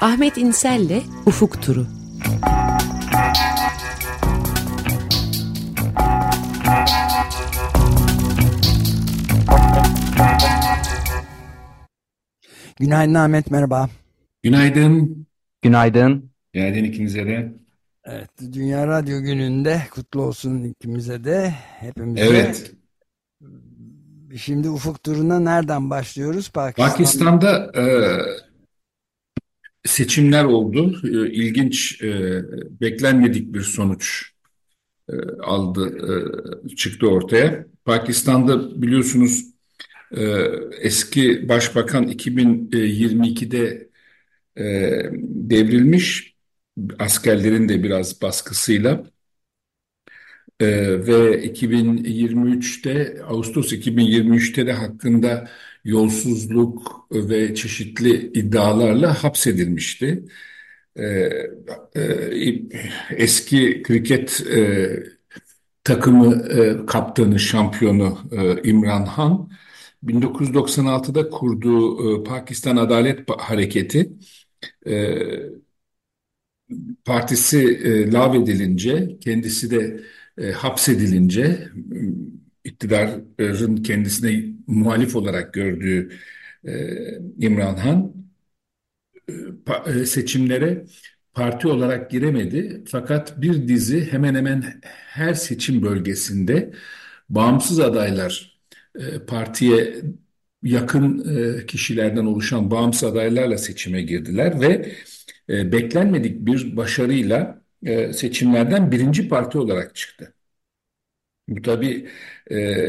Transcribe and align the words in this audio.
Ahmet 0.00 0.38
İnsel'le 0.38 1.02
Ufuk 1.26 1.62
Turu. 1.62 1.86
Günaydın 12.80 13.14
Ahmet, 13.14 13.50
merhaba. 13.50 13.88
Günaydın. 14.42 15.26
Günaydın. 15.62 16.30
Günaydın 16.52 16.84
ikinize 16.84 17.26
de. 17.26 17.52
Evet, 18.04 18.30
Dünya 18.52 18.86
Radyo 18.86 19.20
Günü'nde 19.22 19.82
kutlu 19.90 20.22
olsun 20.22 20.64
ikimize 20.64 21.24
de, 21.24 21.54
hepimize. 21.80 22.24
Evet. 22.24 22.72
Şimdi 24.38 24.70
ufuk 24.70 25.02
turuna 25.02 25.40
nereden 25.40 25.90
başlıyoruz? 25.90 26.48
Pakistan... 26.48 26.90
Pakistan'da 26.90 27.72
e, 27.76 27.84
seçimler 29.84 30.44
oldu. 30.44 31.00
E, 31.04 31.32
ilginç, 31.32 32.02
e, 32.02 32.42
beklenmedik 32.80 33.54
bir 33.54 33.60
sonuç 33.60 34.32
e, 35.08 35.14
aldı, 35.42 35.98
e, 36.66 36.76
çıktı 36.76 37.08
ortaya. 37.08 37.66
Pakistan'da 37.84 38.82
biliyorsunuz 38.82 39.44
e, 40.16 40.22
eski 40.80 41.48
başbakan 41.48 42.08
2022'de 42.08 43.88
e, 44.56 44.64
devrilmiş 45.22 46.34
askerlerin 46.98 47.68
de 47.68 47.82
biraz 47.82 48.22
baskısıyla 48.22 49.04
e, 50.60 50.66
ve 51.06 51.44
2023'te 51.44 53.22
Ağustos 53.28 53.72
2023'te 53.72 54.66
de 54.66 54.72
hakkında 54.72 55.48
yolsuzluk 55.84 57.06
ve 57.12 57.54
çeşitli 57.54 58.30
iddialarla 58.34 59.24
hapsedilmişti. 59.24 60.24
E, 60.96 61.04
e, 61.96 62.02
eski 63.16 63.82
kriket 63.82 64.40
e, 64.46 64.90
takımı 65.84 66.34
e, 66.48 66.86
kaptanı, 66.86 67.38
şampiyonu 67.40 68.18
e, 68.32 68.62
İmran 68.70 69.06
Han 69.06 69.50
1996'da 70.04 71.30
kurduğu 71.30 72.20
e, 72.20 72.24
Pakistan 72.24 72.76
Adalet 72.76 73.30
Hareketi 73.30 74.12
e, 74.86 75.18
partisi 77.04 77.58
e, 77.84 78.12
lağvedilince, 78.12 79.18
kendisi 79.20 79.70
de 79.70 80.00
e, 80.38 80.52
hapsedilince, 80.52 81.68
iktidarın 82.64 83.76
kendisine 83.76 84.44
muhalif 84.66 85.16
olarak 85.16 85.54
gördüğü 85.54 86.10
e, 86.64 86.72
İmran 87.38 87.76
Han 87.76 88.14
e, 89.86 90.06
seçimlere 90.06 90.84
parti 91.34 91.68
olarak 91.68 92.10
giremedi. 92.10 92.84
Fakat 92.86 93.42
bir 93.42 93.68
dizi 93.68 94.12
hemen 94.12 94.34
hemen 94.34 94.80
her 95.06 95.34
seçim 95.34 95.82
bölgesinde 95.82 96.72
bağımsız 97.28 97.80
adaylar 97.80 98.60
e, 98.98 99.18
partiye 99.18 99.94
yakın 100.62 101.36
e, 101.36 101.66
kişilerden 101.66 102.26
oluşan 102.26 102.70
bağımsız 102.70 103.04
adaylarla 103.04 103.58
seçime 103.58 104.02
girdiler 104.02 104.60
ve 104.60 104.92
e, 105.48 105.72
beklenmedik 105.72 106.46
bir 106.46 106.76
başarıyla 106.76 107.63
e, 107.84 108.12
seçimlerden 108.12 108.92
birinci 108.92 109.28
parti 109.28 109.58
olarak 109.58 109.94
çıktı. 109.96 110.34
Bu 111.48 111.62
tabii 111.62 112.08
e, 112.50 112.86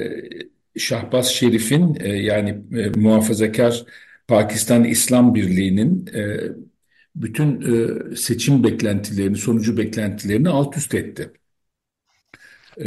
Şahbaz 0.78 1.28
Şerif'in 1.28 1.98
e, 2.00 2.08
yani 2.10 2.50
e, 2.80 2.90
muhafazakar 3.00 3.86
Pakistan 4.28 4.84
İslam 4.84 5.36
Birliği'nin 5.36 6.08
e, 6.08 6.40
bütün 7.16 7.62
e, 8.14 8.16
seçim 8.16 8.64
beklentilerini, 8.64 9.38
sonucu 9.38 9.78
beklentilerini 9.78 10.50
alt 10.50 10.78
üst 10.78 10.94
etti. 10.96 11.32
E, 12.78 12.86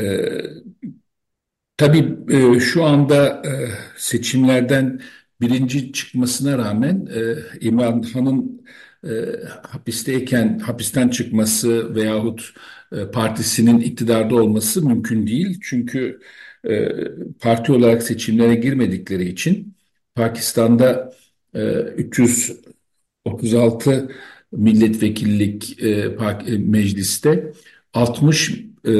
tabii 1.76 2.18
e, 2.30 2.60
şu 2.60 2.84
anda 2.84 3.42
e, 3.46 3.50
seçimlerden 3.96 5.00
birinci 5.40 5.92
çıkmasına 5.92 6.58
rağmen 6.58 7.08
e, 7.14 7.34
İmran 7.60 8.02
Han'ın 8.02 8.66
e, 9.04 9.08
hapisteyken 9.62 10.58
hapisten 10.58 11.08
çıkması 11.08 11.94
veyahut 11.94 12.54
e, 12.92 13.10
partisinin 13.10 13.80
iktidarda 13.80 14.34
olması 14.34 14.86
mümkün 14.86 15.26
değil. 15.26 15.60
Çünkü 15.62 16.20
e, 16.68 16.88
parti 17.40 17.72
olarak 17.72 18.02
seçimlere 18.02 18.54
girmedikleri 18.54 19.28
için 19.28 19.74
Pakistan'da 20.14 21.12
e, 21.54 21.80
336 21.80 24.08
milletvekillik 24.52 25.82
e, 25.82 25.88
e, 26.46 26.58
mecliste 26.58 27.52
60 27.92 28.50
e, 28.84 28.90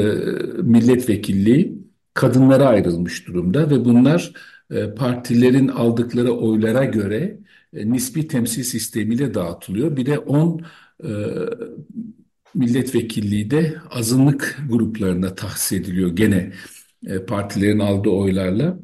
milletvekilliği 0.63 1.79
kadınlara 2.13 2.65
ayrılmış 2.65 3.27
durumda 3.27 3.69
ve 3.69 3.85
bunlar 3.85 4.33
e, 4.71 4.93
partilerin 4.95 5.67
aldıkları 5.67 6.31
oylara 6.31 6.85
göre 6.85 7.37
e, 7.73 7.91
nispi 7.91 8.27
temsil 8.27 8.63
sistemiyle 8.63 9.33
dağıtılıyor. 9.33 9.97
Bir 9.97 10.05
de 10.05 10.19
10 10.19 10.61
e, 11.03 11.09
milletvekilliği 12.55 13.51
de 13.51 13.75
azınlık 13.89 14.57
gruplarına 14.69 15.35
tahsis 15.35 15.71
ediliyor 15.71 16.15
gene 16.15 16.51
e, 17.07 17.25
partilerin 17.25 17.79
aldığı 17.79 18.09
oylarla. 18.09 18.79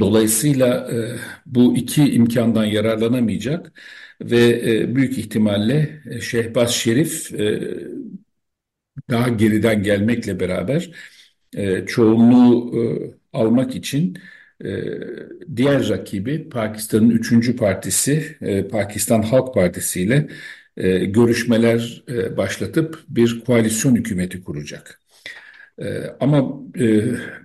Dolayısıyla 0.00 0.92
e, 0.92 1.16
bu 1.46 1.76
iki 1.76 2.12
imkandan 2.14 2.64
yararlanamayacak 2.64 3.72
ve 4.20 4.72
e, 4.72 4.94
büyük 4.94 5.18
ihtimalle 5.18 6.02
e, 6.10 6.20
Şehbaz 6.20 6.70
Şerif 6.74 7.34
e, 7.34 7.74
daha 9.10 9.28
geriden 9.28 9.82
gelmekle 9.82 10.40
beraber 10.40 10.90
e, 11.56 11.86
çoğunluğu 11.86 12.72
e, 12.78 12.82
almak 13.32 13.74
için 13.76 14.18
e, 14.64 14.68
diğer 15.56 15.88
rakibi 15.88 16.48
Pakistan'ın 16.48 17.10
üçüncü 17.10 17.56
partisi 17.56 18.36
e, 18.40 18.68
Pakistan 18.68 19.22
Halk 19.22 19.54
Partisi 19.54 20.02
ile 20.02 20.28
e, 20.76 21.04
görüşmeler 21.04 22.04
e, 22.08 22.36
başlatıp 22.36 23.04
bir 23.08 23.40
koalisyon 23.40 23.94
hükümeti 23.96 24.44
kuracak. 24.44 25.00
E, 25.78 26.04
ama 26.20 26.62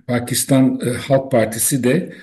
Pakistan 0.06 0.80
Halk 1.08 1.30
Partisi 1.32 1.84
de 1.84 2.14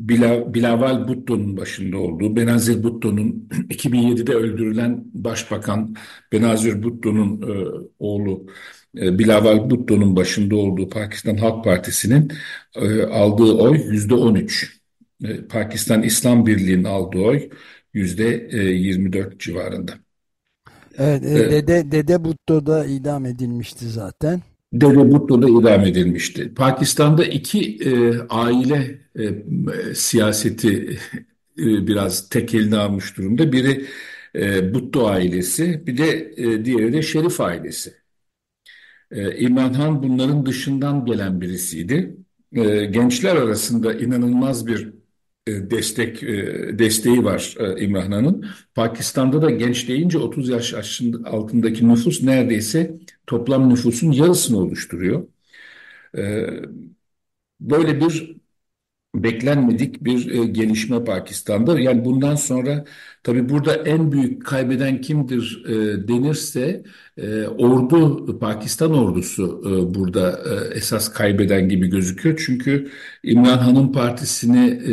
Bilaval 0.00 1.08
Bhutto'nun 1.08 1.56
başında 1.56 1.98
olduğu, 1.98 2.36
Benazir 2.36 2.82
Bhutto'nun 2.84 3.48
2007'de 3.70 4.34
öldürülen 4.34 5.04
Başbakan 5.14 5.94
Benazir 6.32 6.82
Bhutto'nun 6.82 7.42
oğlu 7.98 8.46
Bilaval 8.94 9.70
Bhutto'nun 9.70 10.16
başında 10.16 10.56
olduğu 10.56 10.88
Pakistan 10.88 11.36
Halk 11.36 11.64
Partisi'nin 11.64 12.32
e, 12.76 13.02
aldığı 13.02 13.52
oy 13.52 13.78
yüzde 13.90 14.14
13. 14.14 14.80
E, 15.24 15.36
Pakistan 15.46 16.02
İslam 16.02 16.46
Birliği'nin 16.46 16.84
aldığı 16.84 17.18
oy 17.18 17.48
yüzde 17.94 18.48
24 18.56 19.40
civarında. 19.40 19.92
Evet, 20.98 21.24
e, 21.24 21.50
Dede, 21.50 21.92
Dede 21.92 22.24
Bhutto 22.24 22.66
da 22.66 22.86
idam 22.86 23.26
edilmişti 23.26 23.88
zaten. 23.88 24.40
Dede 24.72 25.12
Bhutto 25.12 25.42
da 25.42 25.48
idam 25.60 25.80
edilmişti. 25.80 26.54
Pakistan'da 26.54 27.24
iki 27.24 27.78
e, 27.84 28.18
aile 28.28 28.98
e, 29.18 29.94
siyaseti 29.94 30.98
e, 31.58 31.86
biraz 31.86 32.28
tek 32.28 32.54
eline 32.54 32.76
almış 32.76 33.16
durumda. 33.16 33.52
Biri 33.52 33.86
e, 34.34 34.74
Bhutto 34.74 35.06
ailesi, 35.08 35.86
bir 35.86 35.98
de 35.98 36.32
e, 36.36 36.64
diğeri 36.64 36.92
de 36.92 37.02
Şerif 37.02 37.40
ailesi. 37.40 37.99
E, 39.10 39.38
İmran 39.38 39.72
Han 39.72 40.02
bunların 40.02 40.46
dışından 40.46 41.04
gelen 41.06 41.40
birisiydi. 41.40 42.16
E, 42.52 42.84
gençler 42.84 43.36
arasında 43.36 43.94
inanılmaz 43.94 44.66
bir 44.66 44.92
e, 45.46 45.70
destek 45.70 46.22
e, 46.22 46.78
desteği 46.78 47.24
var 47.24 47.54
e, 47.60 47.84
İmran 47.84 48.12
Han'ın. 48.12 48.46
Pakistan'da 48.74 49.42
da 49.42 49.50
genç 49.50 49.88
deyince 49.88 50.18
30 50.18 50.48
yaş 50.48 50.74
altındaki 51.24 51.88
nüfus 51.88 52.22
neredeyse 52.22 52.98
toplam 53.26 53.70
nüfusun 53.70 54.12
yarısını 54.12 54.58
oluşturuyor. 54.58 55.26
E, 56.18 56.46
böyle 57.60 58.00
bir 58.00 58.36
beklenmedik 59.14 60.04
bir 60.04 60.30
e, 60.30 60.46
gelişme 60.46 61.04
Pakistan'da. 61.04 61.80
Yani 61.80 62.04
bundan 62.04 62.34
sonra 62.34 62.84
tabii 63.22 63.48
burada 63.48 63.74
en 63.74 64.12
büyük 64.12 64.46
kaybeden 64.46 65.00
kimdir 65.00 65.64
e, 65.66 66.08
denirse 66.08 66.82
e, 67.16 67.46
ordu 67.46 68.38
Pakistan 68.38 68.94
ordusu 68.94 69.62
e, 69.66 69.94
burada 69.94 70.40
e, 70.50 70.74
esas 70.74 71.12
kaybeden 71.12 71.68
gibi 71.68 71.86
gözüküyor. 71.86 72.42
Çünkü 72.46 72.90
İmran 73.22 73.58
Han'ın 73.58 73.92
partisini 73.92 74.66
e, 74.68 74.92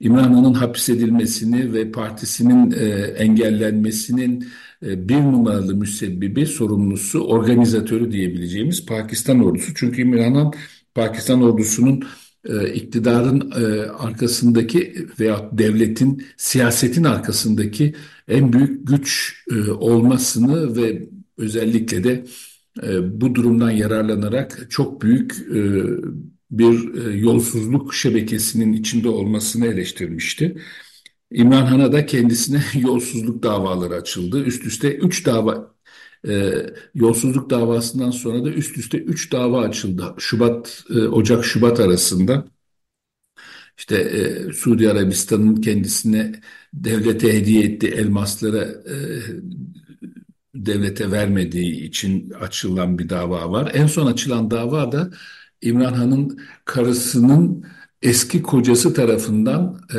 İmran 0.00 0.32
Han'ın 0.32 0.54
hapsedilmesini 0.54 1.72
ve 1.72 1.90
partisinin 1.90 2.70
e, 2.70 2.84
engellenmesinin 3.18 4.48
e, 4.86 5.08
bir 5.08 5.16
numaralı 5.16 5.74
müsebbibi 5.76 6.46
sorumlusu 6.46 7.20
organizatörü 7.20 8.12
diyebileceğimiz 8.12 8.86
Pakistan 8.86 9.40
ordusu. 9.44 9.74
Çünkü 9.74 10.02
İmran 10.02 10.34
Han 10.34 10.52
Pakistan 10.94 11.42
ordusunun 11.42 12.04
e, 12.44 12.72
iktidarın 12.74 13.50
e, 13.50 13.90
arkasındaki 13.90 15.06
veya 15.20 15.50
devletin, 15.52 16.26
siyasetin 16.36 17.04
arkasındaki 17.04 17.94
en 18.28 18.52
büyük 18.52 18.88
güç 18.88 19.36
e, 19.50 19.70
olmasını 19.70 20.76
ve 20.76 21.08
özellikle 21.38 22.04
de 22.04 22.24
e, 22.82 23.20
bu 23.20 23.34
durumdan 23.34 23.70
yararlanarak 23.70 24.66
çok 24.70 25.02
büyük 25.02 25.34
bir 26.50 26.94
yolsuzluk 27.14 27.94
şebekesinin 27.94 28.72
içinde 28.72 29.08
olmasını 29.08 29.66
eleştirmişti. 29.66 30.56
İmran 31.30 31.66
Han'a 31.66 31.92
da 31.92 32.06
kendisine 32.06 32.62
yolsuzluk 32.80 33.42
davaları 33.42 33.94
açıldı. 33.94 34.44
Üst 34.44 34.64
üste 34.64 34.94
3 34.94 35.26
dava 35.26 35.73
e, 36.28 36.66
yolsuzluk 36.94 37.50
davasından 37.50 38.10
sonra 38.10 38.44
da 38.44 38.50
üst 38.50 38.78
üste 38.78 38.98
3 38.98 39.32
dava 39.32 39.60
açıldı. 39.60 40.14
Şubat 40.18 40.84
e, 40.90 40.98
Ocak 41.08 41.44
Şubat 41.44 41.80
arasında. 41.80 42.44
İşte 43.78 43.96
e, 43.96 44.52
Suudi 44.52 44.90
Arabistan'ın 44.90 45.56
kendisine 45.56 46.32
devlete 46.74 47.32
hediye 47.32 47.64
ettiği 47.64 47.92
elmaslara 47.92 48.64
e, 48.64 48.96
devlete 50.54 51.10
vermediği 51.10 51.82
için 51.84 52.30
açılan 52.30 52.98
bir 52.98 53.08
dava 53.08 53.50
var. 53.52 53.70
En 53.74 53.86
son 53.86 54.06
açılan 54.06 54.50
dava 54.50 54.92
da 54.92 55.10
İmran 55.62 55.92
Han'ın 55.92 56.40
karısının 56.64 57.64
eski 58.02 58.42
kocası 58.42 58.94
tarafından 58.94 59.80
e, 59.94 59.98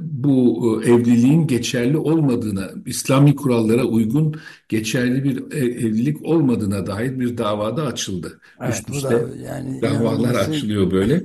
bu 0.00 0.82
evliliğin 0.84 1.46
geçerli 1.46 1.96
olmadığına, 1.96 2.70
İslami 2.86 3.36
kurallara 3.36 3.84
uygun 3.84 4.34
geçerli 4.68 5.24
bir 5.24 5.56
evlilik 5.56 6.22
olmadığına 6.22 6.86
dair 6.86 7.20
bir 7.20 7.38
davada 7.38 7.86
açıldı. 7.86 8.40
Evet, 8.60 8.74
Üst 8.74 8.90
üste 8.90 9.10
da 9.10 9.28
yani 9.46 9.82
davalar 9.82 10.34
açılıyor 10.34 10.90
böyle. 10.90 11.22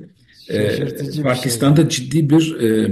şaşırtıcı 0.47 1.07
bir 1.07 1.13
şey. 1.13 1.23
Pakistan'da 1.23 1.89
ciddi 1.89 2.29
bir 2.29 2.59
e, 2.59 2.91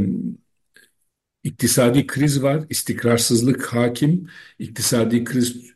iktisadi 1.43 2.07
kriz 2.07 2.43
var, 2.43 2.63
istikrarsızlık 2.69 3.65
hakim, 3.65 4.27
iktisadi 4.59 5.23
kriz 5.23 5.75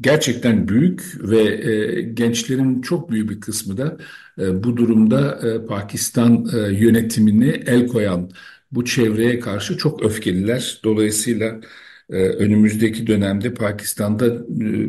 gerçekten 0.00 0.68
büyük 0.68 1.16
ve 1.20 1.42
e, 1.42 2.02
gençlerin 2.02 2.80
çok 2.80 3.10
büyük 3.10 3.30
bir 3.30 3.40
kısmı 3.40 3.76
da 3.76 3.96
e, 4.38 4.64
bu 4.64 4.76
durumda 4.76 5.40
e, 5.48 5.66
Pakistan 5.66 6.48
e, 6.54 6.58
yönetimini 6.72 7.48
el 7.66 7.86
koyan 7.86 8.30
bu 8.72 8.84
çevreye 8.84 9.40
karşı 9.40 9.78
çok 9.78 10.04
öfkeliler. 10.04 10.80
Dolayısıyla 10.84 11.60
e, 12.10 12.16
önümüzdeki 12.16 13.06
dönemde 13.06 13.54
Pakistan'da 13.54 14.26
e, 14.26 14.88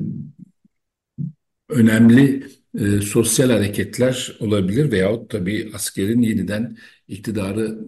önemli 1.69 2.47
e, 2.79 3.01
sosyal 3.01 3.49
hareketler 3.49 4.37
olabilir 4.39 4.91
veyahut 4.91 5.29
tabii 5.29 5.71
askerin 5.73 6.21
yeniden 6.21 6.77
iktidarı 7.07 7.79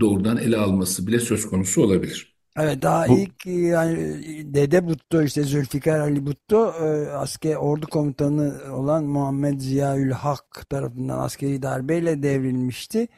doğrudan 0.00 0.36
ele 0.36 0.56
alması 0.56 1.06
bile 1.06 1.20
söz 1.20 1.46
konusu 1.46 1.82
olabilir. 1.82 2.38
Evet 2.58 2.82
daha 2.82 3.08
Bu 3.08 3.18
ilk 3.18 3.46
yani 3.46 4.20
Dede 4.54 4.86
Butto 4.88 5.22
işte 5.22 5.42
Zülfikar 5.42 6.00
Ali 6.00 6.26
Butto 6.26 6.72
e, 6.72 7.10
asker 7.10 7.54
ordu 7.54 7.86
komutanı 7.86 8.54
olan 8.72 9.04
Muhammed 9.04 9.60
Ziyaül 9.60 10.10
Hak 10.10 10.66
tarafından 10.70 11.18
askeri 11.18 11.62
darbeyle 11.62 12.22
devrilmişti. 12.22 13.08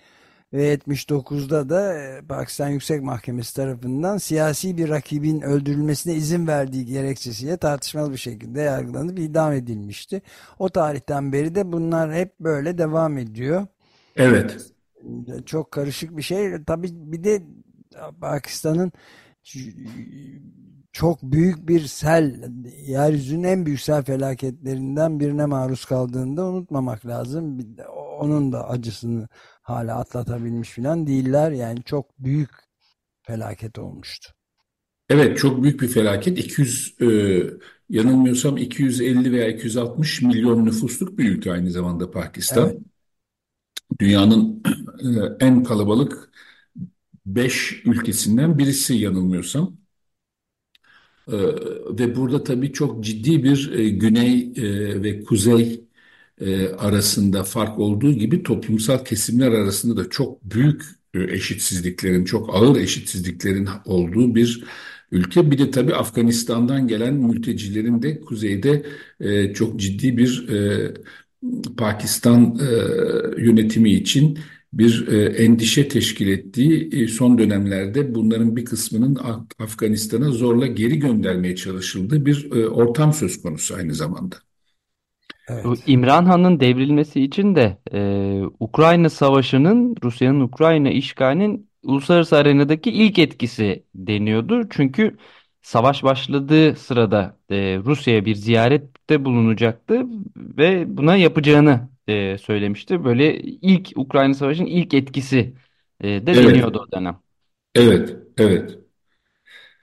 Ve 0.53 0.75
79'da 0.75 1.69
da 1.69 1.95
e, 1.99 2.23
Pakistan 2.29 2.69
Yüksek 2.69 3.03
Mahkemesi 3.03 3.55
tarafından 3.55 4.19
siyasi 4.19 4.77
bir 4.77 4.89
rakibin 4.89 5.41
öldürülmesine 5.41 6.15
izin 6.15 6.47
verdiği 6.47 6.87
gerekçesiyle 6.87 7.57
tartışmalı 7.57 8.13
bir 8.13 8.17
şekilde 8.17 8.61
yargılanıp 8.61 9.19
idam 9.19 9.53
edilmişti. 9.53 10.23
O 10.59 10.69
tarihten 10.69 11.33
beri 11.33 11.55
de 11.55 11.73
bunlar 11.73 12.15
hep 12.15 12.41
böyle 12.41 12.79
devam 12.79 13.19
ediyor. 13.19 13.67
Evet, 14.17 14.73
Çok 15.47 15.71
karışık 15.71 16.17
bir 16.17 16.23
şey. 16.23 16.65
Tabii 16.67 16.89
bir 16.93 17.25
de 17.25 17.43
Pakistan'ın 18.21 18.93
çok 20.93 21.23
büyük 21.23 21.69
bir 21.69 21.81
sel, 21.81 22.51
yeryüzünün 22.87 23.45
en 23.45 23.67
büyük 23.67 23.81
sel 23.81 24.03
felaketlerinden 24.03 25.21
birine 25.21 25.47
maruz 25.47 25.85
kaldığını 25.85 26.37
da 26.37 26.45
unutmamak 26.45 27.07
lazım. 27.07 27.59
Onun 28.19 28.53
da 28.53 28.69
acısını 28.69 29.29
hala 29.71 29.97
atlatabilmiş 29.99 30.71
falan 30.71 31.07
değiller. 31.07 31.51
Yani 31.53 31.83
çok 31.85 32.19
büyük 32.19 32.51
felaket 33.23 33.79
olmuştu. 33.79 34.33
evet 35.09 35.39
çok 35.39 35.63
büyük 35.63 35.81
bir 35.81 35.89
felaket. 35.89 36.39
200 36.39 36.95
e, 37.01 37.07
yanılmıyorsam 37.89 38.57
250 38.57 39.33
veya 39.33 39.49
260 39.49 40.23
milyon 40.23 40.67
nüfusluk 40.67 41.19
bir 41.19 41.31
ülke 41.31 41.53
aynı 41.53 41.71
zamanda 41.71 42.11
Evet, 42.13 42.13
Pakistan. 42.13 42.85
Dünyanın 44.01 44.63
e, 45.41 45.45
en 45.47 45.65
kalabalık 45.65 46.31
5 47.27 47.83
ülkesinden 47.87 48.59
birisi 48.59 48.95
yanılmıyorsam. 48.95 49.77
Ee, 51.29 51.33
ve 51.99 52.17
burada 52.17 52.45
tabii 52.45 52.73
çok 52.73 53.05
ciddi 53.05 53.45
bir 53.45 53.73
e, 53.73 53.89
güney 53.91 54.53
e, 54.57 55.03
ve 55.03 55.23
kuzey 55.25 55.85
e, 56.41 56.69
arasında 56.69 57.45
fark 57.45 57.79
olduğu 57.79 58.13
gibi 58.13 58.43
toplumsal 58.43 59.05
kesimler 59.05 59.53
arasında 59.53 59.97
da 60.05 60.11
çok 60.11 60.45
büyük 60.45 60.83
e, 61.15 61.23
eşitsizliklerin, 61.23 62.25
çok 62.25 62.55
ağır 62.55 62.77
eşitsizliklerin 62.77 63.69
olduğu 63.85 64.35
bir 64.35 64.65
ülke. 65.13 65.51
Bir 65.51 65.59
de 65.59 65.71
tabii 65.71 65.95
Afganistan'dan 65.95 66.89
gelen 66.89 67.15
mültecilerin 67.15 68.03
de 68.03 68.21
kuzeyde 68.21 68.87
e, 69.21 69.53
çok 69.55 69.81
ciddi 69.81 70.17
bir 70.17 70.47
Pakistan 71.77 72.59
yönetimi 73.39 73.91
için 73.91 74.39
bir 74.73 75.07
endişe 75.39 75.89
teşkil 75.89 76.29
ettiği 76.29 77.09
son 77.09 77.39
dönemlerde 77.39 78.15
bunların 78.15 78.57
bir 78.57 78.65
kısmının 78.65 79.15
Af- 79.15 79.47
Afganistan'a 79.59 80.31
zorla 80.31 80.67
geri 80.67 80.99
göndermeye 80.99 81.57
çalışıldığı 81.57 82.27
bir 82.27 82.51
ortam 82.51 83.13
söz 83.13 83.43
konusu 83.43 83.75
aynı 83.75 83.95
zamanda. 83.95 84.50
Evet, 85.51 85.83
İmran 85.87 86.25
Han'ın 86.25 86.61
devrilmesi 86.61 87.21
için 87.23 87.55
de 87.57 87.79
e, 87.93 88.43
Ukrayna 88.61 89.11
Savaşı'nın 89.11 89.97
Rusya'nın 90.05 90.41
Ukrayna 90.41 90.91
işgalinin 90.91 91.71
uluslararası 91.83 92.37
arenadaki 92.37 92.91
ilk 92.91 93.19
etkisi 93.19 93.85
deniyordu. 93.95 94.69
Çünkü 94.71 95.17
savaş 95.63 96.03
başladığı 96.03 96.77
sırada 96.77 97.39
e, 97.51 97.79
Rusya'ya 97.85 98.25
bir 98.25 98.35
ziyarette 98.35 99.25
bulunacaktı 99.25 100.03
ve 100.37 100.97
buna 100.97 101.17
yapacağını 101.17 101.89
e, 102.09 102.39
söylemişti. 102.39 103.05
Böyle 103.05 103.41
ilk 103.41 103.93
Ukrayna 103.97 104.35
Savaşı'nın 104.35 104.67
ilk 104.67 104.95
etkisi 104.95 105.55
e, 106.01 106.27
de 106.27 106.41
Evet, 106.41 106.41
deniyordu 106.41 106.79
o 106.89 106.93
dönem. 106.93 107.21
evet, 107.75 108.17
evet. 108.39 108.79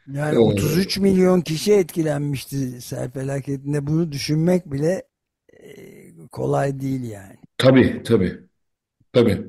Yani 0.07 0.37
Ee, 0.37 0.37
33 0.39 0.97
milyon 0.97 1.41
kişi 1.41 1.73
etkilenmişti 1.73 2.81
sel 2.81 3.11
felaketinde. 3.11 3.87
Bunu 3.87 4.11
düşünmek 4.11 4.71
bile 4.71 5.06
kolay 6.31 6.79
değil 6.79 7.03
yani. 7.03 7.35
tabii, 7.57 8.03
tabii, 8.03 8.39
tabii. 9.13 9.47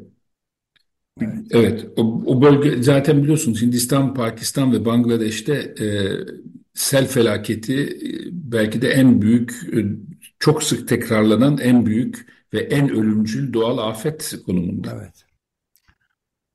Evet, 1.21 1.45
Evet, 1.51 1.87
o, 1.97 2.23
o 2.27 2.43
bölge 2.43 2.83
zaten 2.83 3.23
biliyorsunuz 3.23 3.63
Hindistan, 3.63 4.15
Pakistan 4.15 4.73
ve 4.73 4.85
Bangladeş'te 4.85 5.53
e, 5.81 5.87
sel 6.75 7.07
felaketi 7.07 7.83
e, 7.83 7.89
belki 8.33 8.83
de 8.83 8.89
en 8.89 9.23
büyük, 9.23 9.51
e, 9.77 9.85
çok 10.39 10.63
sık 10.63 10.89
tekrarlanan 10.89 11.59
en 11.59 11.87
büyük 11.87 12.27
ve 12.55 12.59
en 12.59 12.91
ölümcül 12.91 13.53
doğal 13.53 13.79
afet 13.79 14.35
konumunda. 14.47 14.89
evet. 14.93 15.25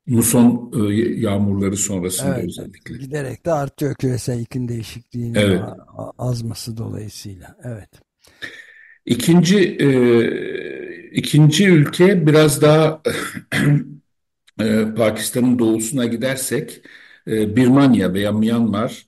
Muson 0.08 0.72
e, 0.75 0.93
yağmurları 1.20 1.77
sonrasında 1.77 2.29
Evet, 2.29 2.46
özellikle. 2.48 2.96
giderek 2.98 3.46
de 3.46 3.51
artıyor 3.51 3.96
küresel 3.96 4.39
iklim 4.39 4.67
değişikliğinin 4.67 5.39
Evet. 5.39 5.62
azması 6.17 6.77
dolayısıyla. 6.77 7.58
Evet, 7.63 7.89
İkinci 9.05 9.57
e, 9.79 11.10
ikinci 11.12 11.67
ülke 11.69 12.27
biraz 12.27 12.62
daha 12.62 13.01
e, 14.60 14.86
Pakistan'ın 14.98 15.60
doğusuna 15.60 16.05
gidersek 16.05 16.81
e, 17.27 17.55
Birmanya 17.55 18.13
veya 18.13 18.31
Myanmar. 18.31 19.07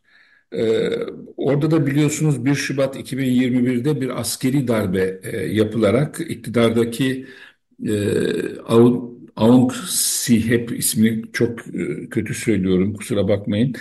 E, 0.54 0.90
orada 1.38 1.72
da 1.72 1.88
biliyorsunuz 1.88 2.46
1 2.46 2.56
Şubat 2.56 2.96
2021'de 2.98 4.02
bir 4.02 4.20
askeri 4.22 4.68
darbe 4.68 5.20
e, 5.24 5.38
yapılarak 5.38 6.20
iktidardaki 6.20 7.28
e, 7.88 8.60
Aung, 8.60 9.04
Aung 9.36 9.74
San 9.88 10.36
hep 10.38 10.72
ismini 10.80 11.32
çok 11.34 11.60
e, 11.68 12.10
kötü 12.10 12.34
söylüyorum 12.34 12.94
kusura 12.94 13.28
bakmayın. 13.28 13.76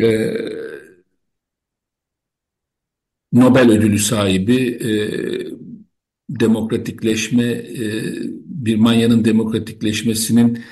E, 0.00 0.06
Nobel 3.32 3.70
ödülü 3.70 3.98
sahibi 3.98 4.56
e, 4.66 4.90
demokratikleşme, 6.30 7.44
e, 7.44 8.04
Birmanya'nın 8.44 9.24
demokratikleşmesinin 9.24 10.64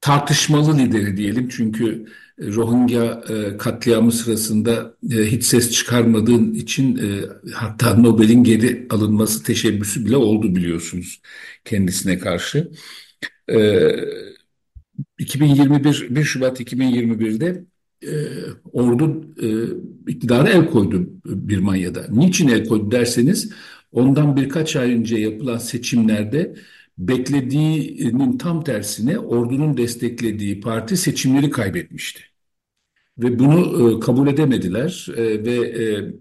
tartışmalı 0.00 0.78
lideri 0.78 1.16
diyelim. 1.16 1.48
Çünkü 1.48 2.06
Rohingya 2.40 3.24
e, 3.28 3.56
katliamı 3.56 4.12
sırasında 4.12 4.96
e, 5.12 5.16
hiç 5.16 5.44
ses 5.44 5.70
çıkarmadığın 5.72 6.54
için 6.54 6.96
e, 6.98 7.20
hatta 7.54 7.94
Nobel'in 7.94 8.44
geri 8.44 8.86
alınması 8.90 9.42
teşebbüsü 9.42 10.06
bile 10.06 10.16
oldu 10.16 10.56
biliyorsunuz 10.56 11.20
kendisine 11.64 12.18
karşı. 12.18 12.70
2021 15.18 16.06
1 16.10 16.24
Şubat 16.24 16.60
2021'de 16.60 17.64
e, 18.02 18.14
ordu 18.72 19.26
e, 19.42 19.48
iktidara 20.10 20.48
el 20.48 20.66
koydu 20.66 21.10
Birmanya'da. 21.24 22.06
Niçin 22.10 22.48
el 22.48 22.68
koydu 22.68 22.90
derseniz 22.90 23.52
ondan 23.92 24.36
birkaç 24.36 24.76
ay 24.76 24.92
önce 24.94 25.16
yapılan 25.18 25.58
seçimlerde 25.58 26.54
beklediğinin 26.98 28.38
tam 28.38 28.64
tersine 28.64 29.18
ordunun 29.18 29.76
desteklediği 29.76 30.60
parti 30.60 30.96
seçimleri 30.96 31.50
kaybetmişti. 31.50 32.22
Ve 33.18 33.38
bunu 33.38 33.96
e, 33.96 34.00
kabul 34.00 34.28
edemediler 34.28 35.06
e, 35.16 35.44
ve 35.44 35.54
e, 35.54 36.12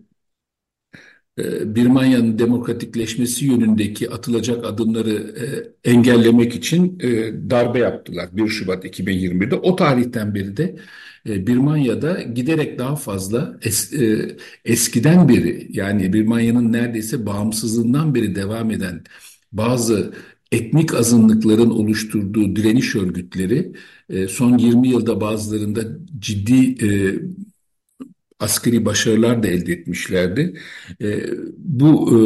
Birmanya'nın 1.65 2.39
demokratikleşmesi 2.39 3.45
yönündeki 3.45 4.09
atılacak 4.09 4.65
adımları 4.65 5.11
e, 5.13 5.45
engellemek 5.91 6.55
için 6.55 6.99
e, 6.99 7.09
darbe 7.49 7.79
yaptılar 7.79 8.29
1 8.33 8.47
Şubat 8.47 8.85
2021'de. 8.85 9.55
O 9.55 9.75
tarihten 9.75 10.35
beri 10.35 10.57
de 10.57 10.75
Birmanya'da 11.25 12.21
giderek 12.21 12.79
daha 12.79 12.95
fazla 12.95 13.59
es, 13.61 13.93
eskiden 14.65 15.29
beri 15.29 15.67
yani 15.69 16.13
Birmanya'nın 16.13 16.73
neredeyse 16.73 17.25
bağımsızlığından 17.25 18.15
beri 18.15 18.35
devam 18.35 18.71
eden 18.71 19.03
bazı 19.51 20.13
etnik 20.51 20.93
azınlıkların 20.93 21.69
oluşturduğu 21.69 22.55
direniş 22.55 22.95
örgütleri 22.95 23.71
son 24.29 24.57
20 24.57 24.89
yılda 24.89 25.21
bazılarında 25.21 25.81
ciddi 26.19 26.75
askeri 28.41 28.85
başarılar 28.85 29.43
da 29.43 29.47
elde 29.47 29.73
etmişlerdi. 29.73 30.53
E, 31.01 31.23
bu 31.57 32.09
e, 32.09 32.19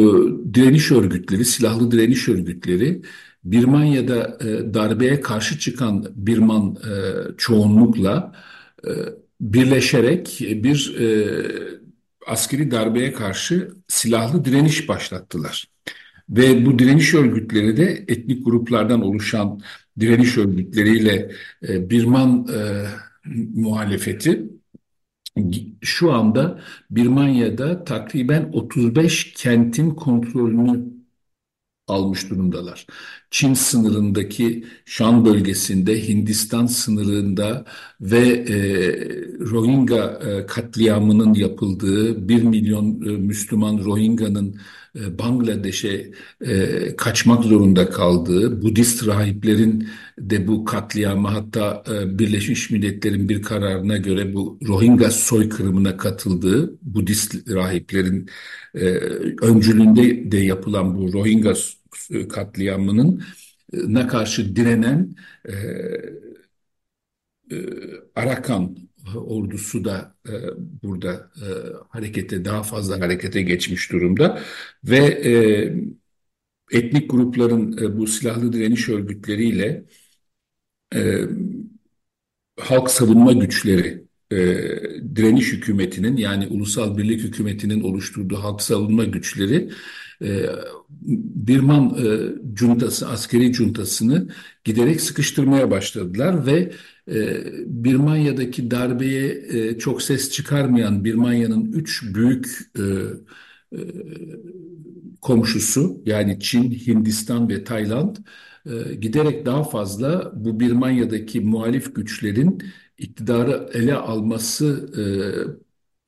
direniş 0.54 0.90
örgütleri, 0.92 1.44
silahlı 1.44 1.90
direniş 1.90 2.28
örgütleri 2.28 3.02
Birmanya'da 3.44 4.38
e, 4.40 4.74
darbeye 4.74 5.20
karşı 5.20 5.58
çıkan 5.58 6.12
Birman 6.16 6.76
e, 6.76 6.92
çoğunlukla 7.38 8.32
birleşerek 9.40 10.38
bir 10.40 10.96
askeri 12.26 12.70
darbeye 12.70 13.12
karşı 13.12 13.70
silahlı 13.88 14.44
direniş 14.44 14.88
başlattılar. 14.88 15.66
Ve 16.30 16.66
bu 16.66 16.78
direniş 16.78 17.14
örgütleri 17.14 17.76
de 17.76 18.04
etnik 18.08 18.44
gruplardan 18.44 19.02
oluşan 19.02 19.60
direniş 20.00 20.38
örgütleriyle 20.38 21.30
Birman 21.62 22.46
e, 22.54 22.86
muhalefeti 23.54 24.42
şu 25.82 26.12
anda 26.12 26.60
Birmanya'da 26.90 27.84
takriben 27.84 28.50
35 28.52 29.32
kentin 29.34 29.90
kontrolünü 29.90 30.96
almış 31.86 32.30
durumdalar. 32.30 32.86
Çin 33.30 33.54
sınırındaki 33.54 34.64
Şan 34.84 35.24
bölgesinde, 35.24 36.08
Hindistan 36.08 36.66
sınırında 36.66 37.64
ve 38.00 38.28
e, 38.28 38.56
Rohingya 39.40 40.04
e, 40.04 40.46
katliamının 40.46 41.34
yapıldığı 41.34 42.28
1 42.28 42.42
milyon 42.42 43.00
e, 43.02 43.16
Müslüman 43.16 43.84
Rohingya'nın 43.84 44.60
e, 44.96 45.18
Bangladeş'e 45.18 46.10
e, 46.46 46.96
kaçmak 46.96 47.44
zorunda 47.44 47.90
kaldığı, 47.90 48.62
Budist 48.62 49.06
rahiplerin 49.06 49.88
de 50.18 50.48
bu 50.48 50.64
katliamı 50.64 51.28
hatta 51.28 51.84
e, 51.90 52.18
Birleşmiş 52.18 52.70
Milletler'in 52.70 53.28
bir 53.28 53.42
kararına 53.42 53.96
göre 53.96 54.34
bu 54.34 54.58
Rohingya 54.68 55.10
soykırımına 55.10 55.96
katıldığı 55.96 56.78
Budist 56.82 57.48
rahiplerin 57.48 58.28
e, 58.74 58.84
öncülüğünde 59.42 60.32
de 60.32 60.38
yapılan 60.38 60.94
bu 60.98 61.12
Rohingya 61.12 61.54
katliamının 62.28 63.22
na 63.72 64.08
karşı 64.08 64.56
direnen 64.56 65.16
e, 65.48 65.52
e, 67.50 67.56
Arakan 68.14 68.76
ordusu 69.14 69.84
da 69.84 70.14
e, 70.28 70.32
burada 70.82 71.30
e, 71.36 71.46
harekete 71.88 72.44
daha 72.44 72.62
fazla 72.62 73.00
harekete 73.00 73.42
geçmiş 73.42 73.92
durumda 73.92 74.42
ve 74.84 74.98
e, 75.06 75.32
etnik 76.78 77.10
grupların 77.10 77.78
e, 77.78 77.98
bu 77.98 78.06
silahlı 78.06 78.52
direniş 78.52 78.88
örgütleriyle 78.88 79.84
e, 80.94 81.20
halk 82.60 82.90
savunma 82.90 83.32
güçleri 83.32 84.06
e, 84.32 84.36
direniş 85.16 85.52
hükümetinin 85.52 86.16
yani 86.16 86.46
ulusal 86.46 86.98
birlik 86.98 87.20
hükümetinin 87.20 87.80
oluşturduğu 87.80 88.36
halk 88.36 88.62
savunma 88.62 89.04
güçleri 89.04 89.70
e, 90.22 90.46
Birman 91.46 91.96
e, 92.04 92.04
cuntası, 92.54 93.08
askeri 93.08 93.52
cuntasını 93.52 94.28
giderek 94.64 95.00
sıkıştırmaya 95.00 95.70
başladılar 95.70 96.46
ve 96.46 96.72
e, 97.10 97.44
Birmanya'daki 97.66 98.70
darbeye 98.70 99.44
e, 99.48 99.78
çok 99.78 100.02
ses 100.02 100.30
çıkarmayan 100.30 101.04
Birmanya'nın 101.04 101.72
üç 101.72 102.14
büyük 102.14 102.46
e, 102.78 102.82
e, 103.72 103.80
komşusu 105.20 106.02
yani 106.06 106.40
Çin, 106.40 106.70
Hindistan 106.70 107.48
ve 107.48 107.64
Tayland 107.64 108.16
e, 108.66 108.94
giderek 108.94 109.46
daha 109.46 109.64
fazla 109.64 110.32
bu 110.36 110.60
Birmanya'daki 110.60 111.40
muhalif 111.40 111.94
güçlerin 111.94 112.62
iktidarı 112.98 113.70
ele 113.74 113.94
alması 113.94 114.90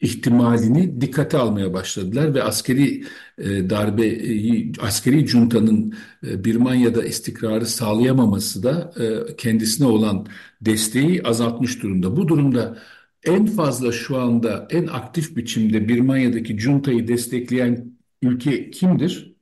e, 0.00 0.06
ihtimalini 0.06 1.00
dikkate 1.00 1.38
almaya 1.38 1.72
başladılar 1.72 2.34
ve 2.34 2.42
askeri 2.42 3.04
e, 3.38 3.70
darbe, 3.70 4.06
e, 4.06 4.72
askeri 4.80 5.26
juntanın 5.26 5.94
e, 6.26 6.44
Birmanya'da 6.44 7.04
istikrarı 7.04 7.66
sağlayamaması 7.66 8.62
da 8.62 8.92
e, 9.00 9.36
kendisine 9.36 9.86
olan 9.86 10.26
desteği 10.60 11.22
azaltmış 11.22 11.82
durumda. 11.82 12.16
Bu 12.16 12.28
durumda 12.28 12.78
en 13.24 13.46
fazla 13.46 13.92
şu 13.92 14.16
anda 14.16 14.68
en 14.70 14.86
aktif 14.86 15.36
biçimde 15.36 15.88
Birmanya'daki 15.88 16.58
juntayı 16.58 17.08
destekleyen 17.08 17.98
ülke 18.22 18.70
kimdir? 18.70 19.34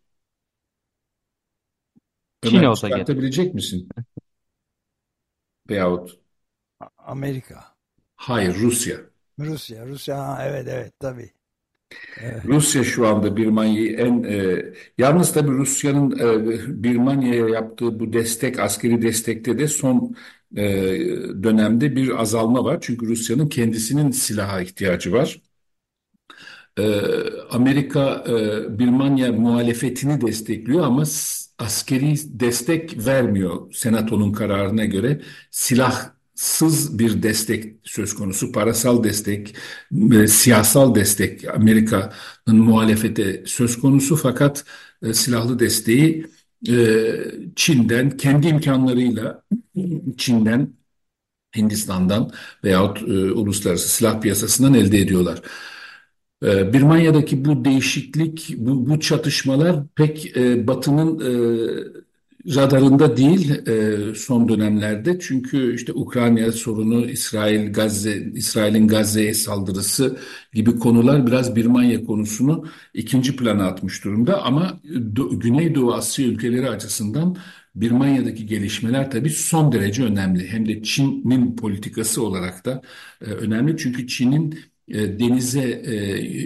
Çin 2.43 2.57
Ömer 2.57 2.67
olsa 2.67 2.88
gerek. 2.88 3.55
misin? 3.55 3.88
Veyahut 5.71 6.25
Amerika, 7.06 7.75
hayır 8.16 8.54
Rusya. 8.54 8.96
Rusya, 9.38 9.86
Rusya 9.86 10.18
ha, 10.18 10.46
evet 10.46 10.68
evet 10.68 10.92
tabii. 11.00 11.32
Evet. 12.16 12.44
Rusya 12.44 12.84
şu 12.84 13.06
anda 13.08 13.36
Birmanya'yı 13.36 13.96
en 13.96 14.22
e, 14.22 14.64
yalnız 14.98 15.32
tabii 15.32 15.50
Rusya'nın 15.52 16.18
e, 16.18 16.82
Birmanya'ya 16.82 17.48
yaptığı 17.48 18.00
bu 18.00 18.12
destek 18.12 18.58
askeri 18.58 19.02
destekte 19.02 19.58
de 19.58 19.68
son 19.68 20.16
e, 20.56 20.62
dönemde 21.42 21.96
bir 21.96 22.20
azalma 22.22 22.64
var. 22.64 22.78
Çünkü 22.80 23.06
Rusya'nın 23.06 23.48
kendisinin 23.48 24.10
silaha 24.10 24.60
ihtiyacı 24.60 25.12
var. 25.12 25.40
E, 26.78 26.82
Amerika 27.50 28.25
e, 28.28 28.78
Birmanya 28.78 29.32
muhalefetini 29.32 30.20
destekliyor 30.20 30.84
ama 30.86 31.02
askeri 31.58 32.14
destek 32.40 33.06
vermiyor 33.06 33.72
senatonun 33.72 34.32
kararına 34.32 34.84
göre 34.84 35.20
silah 35.50 36.15
sız 36.37 36.99
bir 36.99 37.23
destek 37.23 37.75
söz 37.85 38.14
konusu, 38.14 38.52
parasal 38.52 39.05
destek, 39.05 39.57
e, 40.12 40.26
siyasal 40.26 40.95
destek 40.95 41.55
Amerika'nın 41.55 42.59
muhalefete 42.59 43.43
söz 43.47 43.81
konusu 43.81 44.16
fakat 44.16 44.64
e, 45.02 45.14
silahlı 45.14 45.59
desteği 45.59 46.26
e, 46.69 46.75
Çin'den 47.57 48.11
kendi 48.16 48.49
imkanlarıyla 48.49 49.43
Çin'den, 50.16 50.75
Hindistan'dan 51.57 52.31
veyahut 52.64 53.02
e, 53.02 53.33
uluslararası 53.33 53.88
silah 53.88 54.21
piyasasından 54.21 54.75
elde 54.75 54.99
ediyorlar. 54.99 55.43
E, 56.45 56.73
Birmanya'daki 56.73 57.45
bu 57.45 57.64
değişiklik, 57.64 58.55
bu, 58.59 58.90
bu 58.90 59.00
çatışmalar 59.00 59.76
pek 59.95 60.37
e, 60.37 60.66
Batı'nın 60.66 61.21
e, 61.21 62.05
radarında 62.55 63.17
değil 63.17 63.69
e, 63.69 64.15
son 64.15 64.49
dönemlerde. 64.49 65.19
Çünkü 65.21 65.75
işte 65.75 65.93
Ukrayna 65.93 66.53
sorunu, 66.53 67.07
İsrail 67.11 67.73
Gazze, 67.73 68.17
İsrail'in 68.35 68.88
Gazze'ye 68.88 69.35
saldırısı 69.35 70.19
gibi 70.55 70.79
konular 70.79 71.26
biraz 71.26 71.57
Birmanya 71.57 72.05
konusunu 72.05 72.65
ikinci 72.95 73.37
plana 73.37 73.67
atmış 73.67 74.05
durumda. 74.05 74.43
Ama 74.43 74.81
Do 75.17 75.41
Güneydoğu 75.41 75.95
Asya 75.95 76.26
ülkeleri 76.26 76.71
açısından 76.71 77.37
Birmanya'daki 77.75 78.47
gelişmeler 78.47 79.11
tabii 79.11 79.31
son 79.31 79.73
derece 79.73 80.03
önemli. 80.05 80.49
Hem 80.49 80.69
de 80.69 80.83
Çin'in 80.83 81.57
politikası 81.57 82.23
olarak 82.26 82.65
da 82.65 82.83
e, 83.21 83.25
önemli. 83.25 83.76
Çünkü 83.76 84.07
Çin'in 84.07 84.59
e, 84.88 85.19
denize 85.19 85.83
e, 85.85 85.95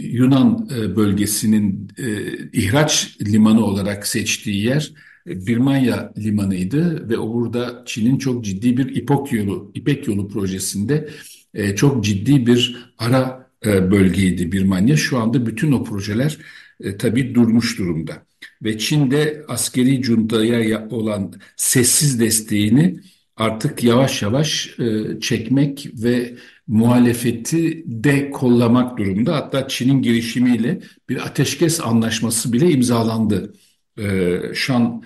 Yunan 0.09 0.69
e, 0.77 0.97
bölgesinin 0.97 1.93
e, 1.99 2.05
ihraç 2.53 3.17
limanı 3.23 3.65
olarak 3.65 4.07
seçtiği 4.07 4.65
yer 4.65 4.93
Birmanya 5.27 6.13
limanıydı 6.19 7.09
ve 7.09 7.19
orada 7.19 7.83
Çin'in 7.87 8.19
çok 8.19 8.45
ciddi 8.45 8.77
bir 8.77 8.97
İpek 8.97 9.33
yolu, 9.33 9.71
İpek 9.75 10.09
yolu 10.09 10.29
projesinde 10.29 11.09
e, 11.55 11.77
çok 11.77 12.05
ciddi 12.05 12.47
bir 12.47 12.91
ara 12.99 13.51
e, 13.67 13.91
bölgeydi 13.91 14.53
Birmanya. 14.53 14.97
Şu 14.97 15.19
anda 15.19 15.47
bütün 15.47 15.73
o 15.73 15.85
projeler 15.85 16.39
e, 16.81 16.97
tabii 16.97 17.35
durmuş 17.35 17.79
durumda. 17.79 18.27
ve 18.63 18.79
Çin 18.79 19.11
de 19.11 19.45
askeri 19.49 20.03
cuntaya 20.03 20.89
olan 20.91 21.33
sessiz 21.57 22.21
desteğini 22.21 23.01
artık 23.37 23.85
yavaş 23.85 24.23
yavaş 24.23 24.79
e, 24.79 25.21
çekmek 25.21 25.91
ve 25.95 26.35
muhalefeti 26.67 27.85
de 27.87 28.31
kollamak 28.31 28.99
durumda. 28.99 29.37
Hatta 29.37 29.69
Çin'in 29.69 30.03
girişimiyle 30.03 30.81
bir 31.09 31.27
ateşkes 31.27 31.81
anlaşması 31.81 32.53
bile 32.53 32.71
imzalandı. 32.71 33.53
E, 33.99 34.41
Şan 34.55 35.05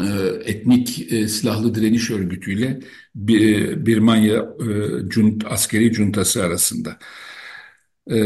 e, 0.00 0.06
etnik 0.44 1.12
e, 1.12 1.28
silahlı 1.28 1.74
direniş 1.74 2.10
örgütüyle 2.10 2.80
bir, 3.14 3.86
Birmanya 3.86 4.36
e, 5.04 5.08
cunt, 5.08 5.44
askeri 5.46 5.92
cuntası 5.92 6.42
arasında. 6.44 6.98
E, 8.06 8.16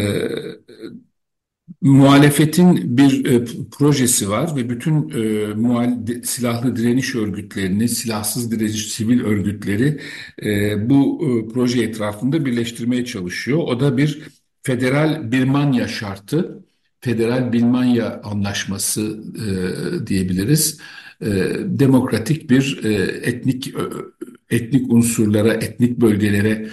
muhalefetin 1.82 2.96
bir 2.98 3.24
e, 3.24 3.44
projesi 3.70 4.30
var 4.30 4.56
ve 4.56 4.68
bütün 4.70 5.10
e, 5.10 5.54
muhal 5.54 6.06
silahlı 6.24 6.76
direniş 6.76 7.14
örgütlerini, 7.14 7.88
silahsız 7.88 8.50
direniş 8.50 8.88
sivil 8.92 9.20
örgütleri 9.24 10.00
e, 10.42 10.90
bu 10.90 11.20
e, 11.48 11.52
proje 11.52 11.82
etrafında 11.82 12.44
birleştirmeye 12.46 13.04
çalışıyor. 13.04 13.58
O 13.58 13.80
da 13.80 13.96
bir 13.96 14.22
federal 14.62 15.32
Birmanya 15.32 15.88
şartı, 15.88 16.64
federal 17.00 17.52
Birmanya 17.52 18.20
anlaşması 18.24 19.20
e, 20.02 20.06
diyebiliriz. 20.06 20.80
E, 21.20 21.26
demokratik 21.64 22.50
bir 22.50 22.84
e, 22.84 22.92
etnik 23.30 23.68
e, 23.68 23.80
etnik 24.56 24.92
unsurlara, 24.92 25.54
etnik 25.54 26.00
bölgelere 26.00 26.68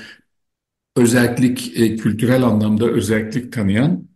özellik, 0.96 1.80
e, 1.80 1.96
kültürel 1.96 2.44
anlamda 2.44 2.90
özellik 2.90 3.54
tanıyan 3.54 4.08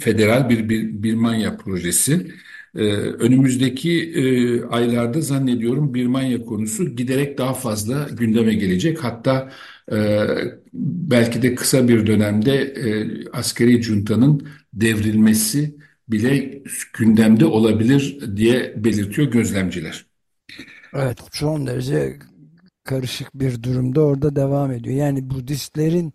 federal 0.00 0.50
bir, 0.50 0.68
bir 0.68 1.02
Birmanya 1.02 1.56
projesi. 1.56 2.32
Ee, 2.76 2.82
önümüzdeki 2.96 4.12
e, 4.12 4.64
aylarda 4.64 5.20
zannediyorum 5.20 5.94
Birmanya 5.94 6.44
konusu 6.44 6.96
giderek 6.96 7.38
daha 7.38 7.54
fazla 7.54 8.08
gündeme 8.12 8.54
gelecek. 8.54 9.04
Hatta 9.04 9.52
e, 9.92 10.26
belki 11.10 11.42
de 11.42 11.54
kısa 11.54 11.88
bir 11.88 12.06
dönemde 12.06 12.52
e, 12.60 13.06
askeri 13.32 13.82
juntanın 13.82 14.48
devrilmesi 14.74 15.76
bile 16.08 16.62
gündemde 16.98 17.44
olabilir 17.46 18.36
diye 18.36 18.84
belirtiyor 18.84 19.30
gözlemciler. 19.30 20.06
Evet 20.94 21.18
son 21.32 21.66
derece 21.66 22.18
karışık 22.84 23.34
bir 23.34 23.62
durumda 23.62 24.00
orada 24.00 24.36
devam 24.36 24.72
ediyor. 24.72 24.96
Yani 24.96 25.30
Budistlerin 25.30 26.14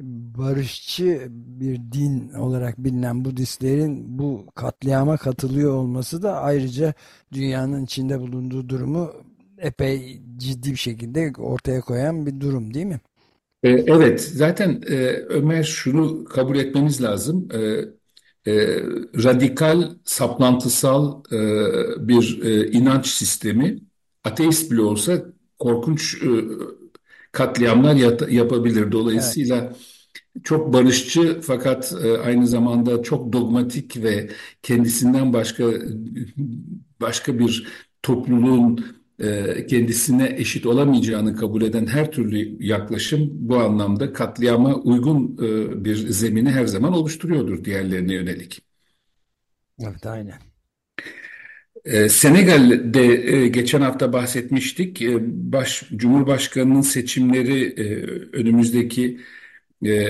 barışçı 0.00 1.26
bir 1.30 1.76
din 1.92 2.32
olarak 2.32 2.78
bilinen 2.78 3.24
Budistlerin 3.24 4.18
bu 4.18 4.46
katliama 4.54 5.16
katılıyor 5.16 5.74
olması 5.74 6.22
da 6.22 6.40
ayrıca 6.40 6.94
dünyanın 7.32 7.84
içinde 7.84 8.20
bulunduğu 8.20 8.68
durumu 8.68 9.12
epey 9.58 10.22
ciddi 10.36 10.70
bir 10.70 10.76
şekilde 10.76 11.32
ortaya 11.38 11.80
koyan 11.80 12.26
bir 12.26 12.40
durum 12.40 12.74
değil 12.74 12.86
mi? 12.86 13.00
E, 13.62 13.68
evet, 13.70 14.20
zaten 14.20 14.82
e, 14.88 14.94
Ömer 15.28 15.62
şunu 15.62 16.24
kabul 16.24 16.56
etmemiz 16.56 17.02
lazım. 17.02 17.48
E, 17.54 17.58
e, 18.46 18.80
radikal, 19.24 19.90
saplantısal 20.04 21.22
e, 21.32 21.38
bir 22.08 22.42
e, 22.42 22.70
inanç 22.70 23.06
sistemi 23.06 23.78
ateist 24.24 24.70
bile 24.70 24.82
olsa 24.82 25.22
korkunç 25.58 26.22
e, 26.22 26.28
katliamlar 27.32 27.94
yapabilir. 28.28 28.92
Dolayısıyla 28.92 29.56
evet. 29.56 29.76
çok 30.44 30.72
barışçı 30.72 31.40
fakat 31.42 31.94
e, 32.04 32.18
aynı 32.18 32.46
zamanda 32.46 33.02
çok 33.02 33.32
dogmatik 33.32 34.02
ve 34.02 34.30
kendisinden 34.62 35.32
başka 35.32 35.64
başka 37.00 37.38
bir 37.38 37.68
topluluğun 38.02 38.95
e, 39.20 39.66
kendisine 39.66 40.34
eşit 40.36 40.66
olamayacağını 40.66 41.36
kabul 41.36 41.62
eden 41.62 41.86
her 41.86 42.12
türlü 42.12 42.66
yaklaşım 42.66 43.28
bu 43.32 43.56
anlamda 43.56 44.12
katliama 44.12 44.74
uygun 44.74 45.38
e, 45.42 45.84
bir 45.84 45.96
zemini 45.96 46.50
her 46.50 46.66
zaman 46.66 46.92
oluşturuyordur 46.92 47.64
diğerlerine 47.64 48.14
yönelik. 48.14 48.62
Evet, 49.80 50.06
aynen. 50.06 50.38
Ee, 51.86 52.08
Senegal'de 52.08 53.32
e, 53.32 53.48
geçen 53.48 53.80
hafta 53.80 54.12
bahsetmiştik. 54.12 55.02
Baş, 55.22 55.82
Cumhurbaşkanı'nın 55.96 56.80
seçimleri 56.80 57.64
e, 57.64 58.02
önümüzdeki 58.36 59.20
e, 59.86 60.08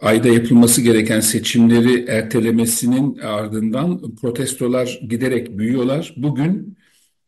ayda 0.00 0.28
yapılması 0.28 0.82
gereken 0.82 1.20
seçimleri 1.20 2.04
ertelemesinin 2.08 3.18
ardından 3.18 4.14
protestolar 4.14 5.00
giderek 5.08 5.58
büyüyorlar. 5.58 6.14
Bugün 6.16 6.76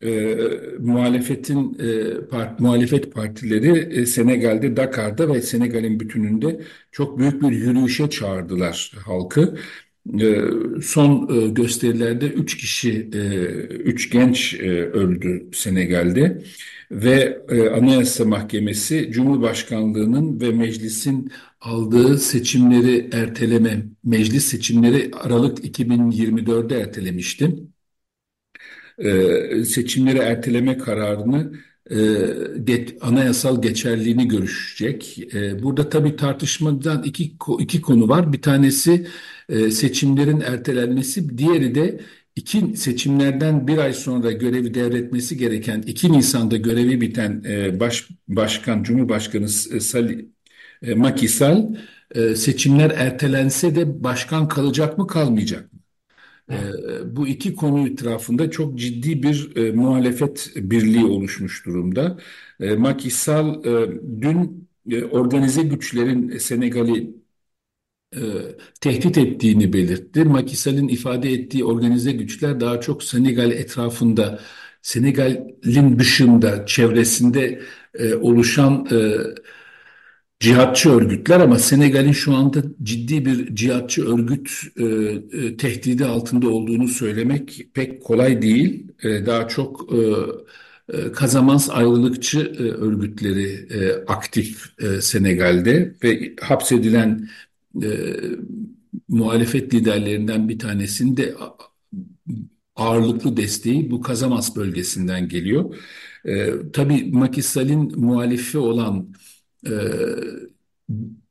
e, 0.04 0.36
muhalefetin 0.80 1.78
e, 1.80 2.20
part, 2.28 2.60
muhalefet 2.60 3.12
partileri 3.14 4.00
e, 4.00 4.06
Senegal'de 4.06 4.76
Dakar'da 4.76 5.34
ve 5.34 5.42
Senegal'in 5.42 6.00
bütününde 6.00 6.60
çok 6.92 7.18
büyük 7.18 7.42
bir 7.42 7.50
yürüyüşe 7.50 8.10
çağırdılar 8.10 8.92
halkı. 9.04 9.54
Ee, 10.20 10.40
son 10.82 11.28
e, 11.36 11.48
gösterilerde 11.48 12.26
üç 12.26 12.56
kişi, 12.56 13.10
e, 13.14 13.18
üç 13.68 14.10
genç 14.10 14.54
e, 14.54 14.68
öldü 14.90 15.48
Senegal'de 15.52 16.42
ve 16.90 17.42
Anayasa 17.76 18.24
Mahkemesi 18.24 19.10
Cumhurbaşkanlığının 19.12 20.40
ve 20.40 20.50
meclisin 20.50 21.30
aldığı 21.60 22.18
seçimleri 22.18 23.10
erteleme, 23.12 23.86
meclis 24.04 24.44
seçimleri 24.44 25.10
Aralık 25.14 25.64
2024'de 25.64 26.80
ertelemişti. 26.80 27.50
Seçimleri 29.64 30.18
erteleme 30.18 30.78
kararını 30.78 31.52
e, 31.90 33.00
anayasal 33.00 33.62
geçerliğini 33.62 34.28
görüşecek. 34.28 35.18
E, 35.34 35.62
burada 35.62 35.88
tabii 35.88 36.16
tartışmadan 36.16 37.02
iki, 37.02 37.36
iki 37.58 37.80
konu 37.82 38.08
var. 38.08 38.32
Bir 38.32 38.42
tanesi 38.42 39.06
e, 39.48 39.70
seçimlerin 39.70 40.40
ertelenmesi, 40.40 41.38
diğeri 41.38 41.74
de 41.74 42.00
iki 42.36 42.76
seçimlerden 42.76 43.68
bir 43.68 43.78
ay 43.78 43.92
sonra 43.92 44.32
görevi 44.32 44.74
devretmesi 44.74 45.36
gereken 45.36 45.82
2 45.86 46.12
Nisan'da 46.12 46.56
görevi 46.56 47.00
biten 47.00 47.42
e, 47.48 47.80
baş, 47.80 48.08
Başkan, 48.28 48.82
Cumhurbaşkanı 48.82 49.48
Sali, 49.48 50.28
e, 50.82 50.94
Macky 50.94 51.28
Sall 51.28 51.74
e, 52.14 52.34
seçimler 52.34 52.90
ertelense 52.90 53.74
de 53.76 54.04
başkan 54.04 54.48
kalacak 54.48 54.98
mı 54.98 55.06
kalmayacak? 55.06 55.70
E, 55.73 55.73
bu 57.16 57.28
iki 57.28 57.54
konu 57.54 57.88
etrafında 57.88 58.50
çok 58.50 58.78
ciddi 58.78 59.22
bir 59.22 59.56
e, 59.56 59.72
muhalefet 59.72 60.50
birliği 60.56 61.04
oluşmuş 61.04 61.66
durumda. 61.66 62.18
E, 62.60 62.74
Macky 62.76 63.10
Sall 63.10 63.64
e, 63.64 64.00
dün 64.22 64.68
e, 64.90 65.04
organize 65.04 65.62
güçlerin 65.62 66.38
Senegal'i 66.38 67.14
e, 68.16 68.20
tehdit 68.80 69.18
ettiğini 69.18 69.72
belirtti. 69.72 70.24
Makisal'in 70.24 70.88
ifade 70.88 71.32
ettiği 71.32 71.64
organize 71.64 72.12
güçler 72.12 72.60
daha 72.60 72.80
çok 72.80 73.02
Senegal 73.04 73.50
etrafında, 73.52 74.40
Senegal'in 74.82 75.98
dışında, 75.98 76.66
çevresinde 76.66 77.62
e, 77.94 78.14
oluşan 78.14 78.88
e, 78.92 78.96
cihatçı 80.40 80.90
örgütler 80.90 81.40
ama 81.40 81.58
Senegal'in 81.58 82.12
şu 82.12 82.34
anda 82.34 82.62
ciddi 82.82 83.24
bir 83.24 83.54
cihatçı 83.56 84.06
örgüt 84.14 84.50
e, 84.76 84.84
e, 84.84 85.56
tehdidi 85.56 86.04
altında 86.04 86.48
olduğunu 86.48 86.88
söylemek 86.88 87.68
pek 87.74 88.02
kolay 88.02 88.42
değil. 88.42 88.88
E, 89.02 89.26
daha 89.26 89.48
çok 89.48 89.92
e, 89.92 89.98
e 90.98 91.12
Kazamans 91.12 91.70
ayrılıkçı 91.70 92.40
e, 92.58 92.62
örgütleri 92.62 93.68
aktif 94.06 94.64
Senegal'de 95.00 95.94
ve 96.04 96.34
hapsedilen 96.40 97.28
e, 97.82 97.88
muhalefet 99.08 99.74
liderlerinden 99.74 100.48
bir 100.48 100.58
tanesinde 100.58 101.34
ağırlıklı 102.76 103.36
desteği 103.36 103.90
bu 103.90 104.00
Kazamas 104.00 104.56
bölgesinden 104.56 105.28
geliyor. 105.28 105.76
E, 106.24 106.50
tabii 106.72 107.10
Makisal'in 107.12 108.00
muhalifi 108.00 108.58
olan 108.58 109.14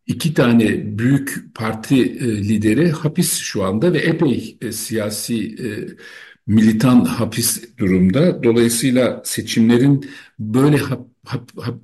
iki 0.08 0.34
tane 0.34 0.98
büyük 0.98 1.56
parti 1.56 1.96
e, 2.02 2.26
lideri 2.50 2.92
hapis 2.92 3.38
şu 3.38 3.64
anda 3.64 3.94
ve 3.94 3.98
epey 3.98 4.58
e, 4.62 4.72
siyasi 4.72 5.56
e, 5.56 5.68
militan 6.48 7.06
hapis 7.06 7.78
durumda. 7.78 8.44
Dolayısıyla 8.44 9.22
seçimlerin 9.26 10.10
böyle 10.40 10.78
hap, 10.78 11.08
hap, 11.26 11.52
hap, 11.58 11.84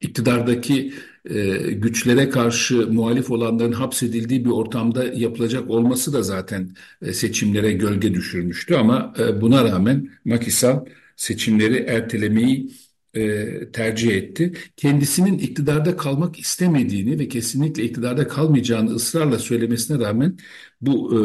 iktidardaki 0.00 0.94
e, 1.30 1.56
güçlere 1.72 2.30
karşı 2.30 2.86
muhalif 2.92 3.30
olanların 3.30 3.72
hapsedildiği 3.72 4.44
bir 4.44 4.50
ortamda 4.50 5.04
yapılacak 5.04 5.70
olması 5.70 6.12
da 6.12 6.22
zaten 6.22 6.76
e, 7.02 7.12
seçimlere 7.12 7.72
gölge 7.72 8.14
düşürmüştü. 8.14 8.74
Ama 8.74 9.14
e, 9.18 9.40
buna 9.40 9.64
rağmen 9.64 10.10
Makisal 10.24 10.84
seçimleri 11.16 11.76
ertelemeyi 11.76 12.70
e, 13.14 13.72
tercih 13.72 14.12
etti. 14.16 14.52
Kendisinin 14.76 15.38
iktidarda 15.38 15.96
kalmak 15.96 16.38
istemediğini 16.38 17.18
ve 17.18 17.28
kesinlikle 17.28 17.84
iktidarda 17.84 18.28
kalmayacağını 18.28 18.90
ısrarla 18.90 19.38
söylemesine 19.38 19.98
rağmen 19.98 20.38
bu 20.80 21.14
e, 21.14 21.18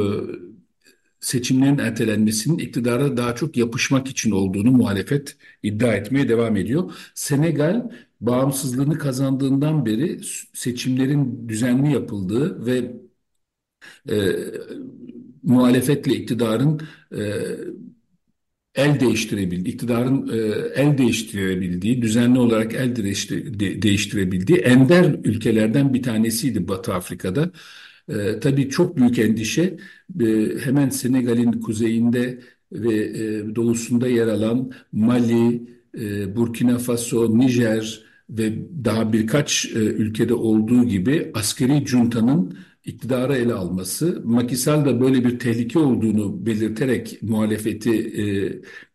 seçimlerin 1.19 1.77
ertelenmesinin 1.77 2.57
iktidara 2.57 3.17
daha 3.17 3.35
çok 3.35 3.57
yapışmak 3.57 4.07
için 4.07 4.31
olduğunu 4.31 4.71
muhalefet 4.71 5.37
iddia 5.63 5.93
etmeye 5.95 6.29
devam 6.29 6.57
ediyor. 6.57 6.93
Senegal 7.15 7.89
bağımsızlığını 8.21 8.97
kazandığından 8.97 9.85
beri 9.85 10.19
seçimlerin 10.53 11.49
düzenli 11.49 11.93
yapıldığı 11.93 12.65
ve 12.65 12.93
e, 14.09 14.15
muhalefetle 15.43 16.13
iktidarın 16.13 16.81
e, 17.15 17.21
el 18.75 18.99
değiştirebildiği, 18.99 19.73
iktidarın 19.75 20.27
e, 20.27 20.37
el 20.81 20.97
değiştirebildiği, 20.97 22.01
düzenli 22.01 22.39
olarak 22.39 22.73
el 22.73 22.95
değiştirebildiği 23.81 24.57
ender 24.57 25.15
ülkelerden 25.23 25.93
bir 25.93 26.03
tanesiydi 26.03 26.67
Batı 26.67 26.93
Afrika'da. 26.93 27.51
E, 28.09 28.39
tabii 28.39 28.69
çok 28.69 28.97
büyük 28.97 29.19
endişe 29.19 29.77
e, 30.21 30.25
hemen 30.63 30.89
Senegal'in 30.89 31.51
kuzeyinde 31.51 32.39
ve 32.71 32.95
e, 32.95 33.55
doğusunda 33.55 34.07
yer 34.07 34.27
alan 34.27 34.71
Mali, 34.91 35.73
Burkina 36.35 36.77
Faso, 36.77 37.37
Nijer 37.37 38.03
ve 38.29 38.53
daha 38.85 39.13
birkaç 39.13 39.65
ülkede 39.75 40.33
olduğu 40.33 40.83
gibi 40.83 41.31
askeri 41.33 41.87
juntanın 41.87 42.57
iktidara 42.85 43.37
ele 43.37 43.53
alması, 43.53 44.21
Makisal 44.25 44.85
da 44.85 45.01
böyle 45.01 45.25
bir 45.25 45.39
tehlike 45.39 45.79
olduğunu 45.79 46.45
belirterek 46.45 47.19
muhalefeti 47.23 47.91
e, 47.91 48.23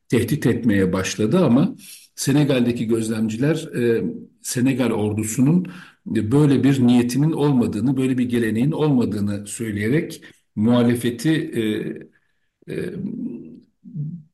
tehdit 0.09 0.46
etmeye 0.46 0.92
başladı 0.92 1.38
ama 1.38 1.77
Senegal'deki 2.14 2.87
gözlemciler 2.87 3.57
e, 3.77 4.05
Senegal 4.42 4.90
ordusunun 4.90 5.66
böyle 6.07 6.64
bir 6.64 6.87
niyetinin 6.87 7.33
olmadığını, 7.33 7.96
böyle 7.96 8.18
bir 8.18 8.24
geleneğin 8.24 8.72
olmadığını 8.72 9.46
söyleyerek 9.46 10.22
muhalefeti 10.57 11.31
e, 11.31 11.62
e, 12.68 12.94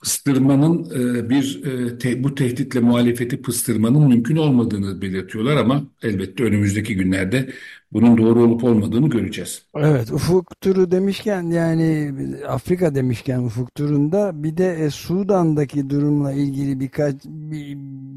pıstırmanın 0.05 0.85
e, 0.85 1.31
bir 1.31 1.65
e, 1.65 1.99
te, 1.99 2.25
bu 2.25 2.35
tehditle 2.35 2.81
muhalefeti 2.81 3.43
pıstırmanın 3.43 4.09
mümkün 4.09 4.37
olmadığını 4.37 5.03
belirtiyorlar 5.03 5.57
ama 5.57 5.85
elbette 6.03 6.45
önümüzdeki 6.45 6.97
günlerde 6.97 7.51
bunun 7.93 8.19
doğru 8.19 8.43
olup 8.43 8.65
olmadığını 8.65 9.11
göreceğiz. 9.11 9.67
Evet 9.77 10.13
ufuk 10.13 10.61
turu 10.61 10.91
demişken 10.91 11.43
yani 11.43 12.15
Afrika 12.49 12.95
demişken 12.95 13.39
ufuk 13.39 13.75
turunda 13.75 14.43
bir 14.43 14.57
de 14.57 14.73
e, 14.73 14.91
Sudan'daki 14.91 15.91
durumla 15.91 16.33
ilgili 16.33 16.81
birkaç 16.81 17.15
bir, 17.25 17.75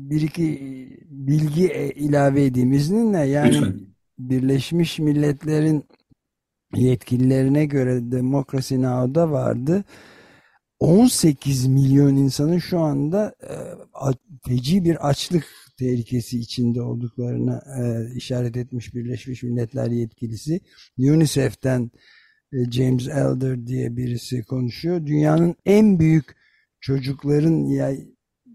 bir 0.10 0.22
iki 0.22 0.60
bilgi 1.10 1.68
e, 1.68 1.90
ilave 1.90 2.46
edeyim 2.46 2.72
izninle 2.72 3.20
yani 3.20 3.56
Lütfen. 3.56 3.76
Birleşmiş 4.20 5.00
Milletler'in 5.00 5.84
yetkililerine 6.76 7.66
göre 7.66 8.12
Demokrasi 8.12 8.82
Now'da 8.82 9.32
vardı 9.32 9.84
18 10.80 11.68
milyon 11.68 12.16
insanın 12.16 12.58
şu 12.58 12.80
anda 12.80 13.36
e, 13.44 13.54
feci 14.48 14.84
bir 14.84 15.10
açlık 15.10 15.46
tehlikesi 15.80 16.40
içinde 16.40 16.82
olduklarına 16.82 17.64
e, 17.80 18.16
işaret 18.16 18.58
etmiş 18.58 18.96
Birleşmiş 18.96 19.44
Milletler 19.44 19.88
yetkilisi. 19.88 20.60
UNICEF'ten 20.98 21.92
e, 22.54 22.72
James 22.72 23.08
Elder 23.08 23.68
diye 23.68 23.98
birisi 23.98 24.44
konuşuyor. 24.44 25.06
Dünyanın 25.06 25.56
en 25.66 26.00
büyük 26.00 26.26
çocukların 26.80 27.66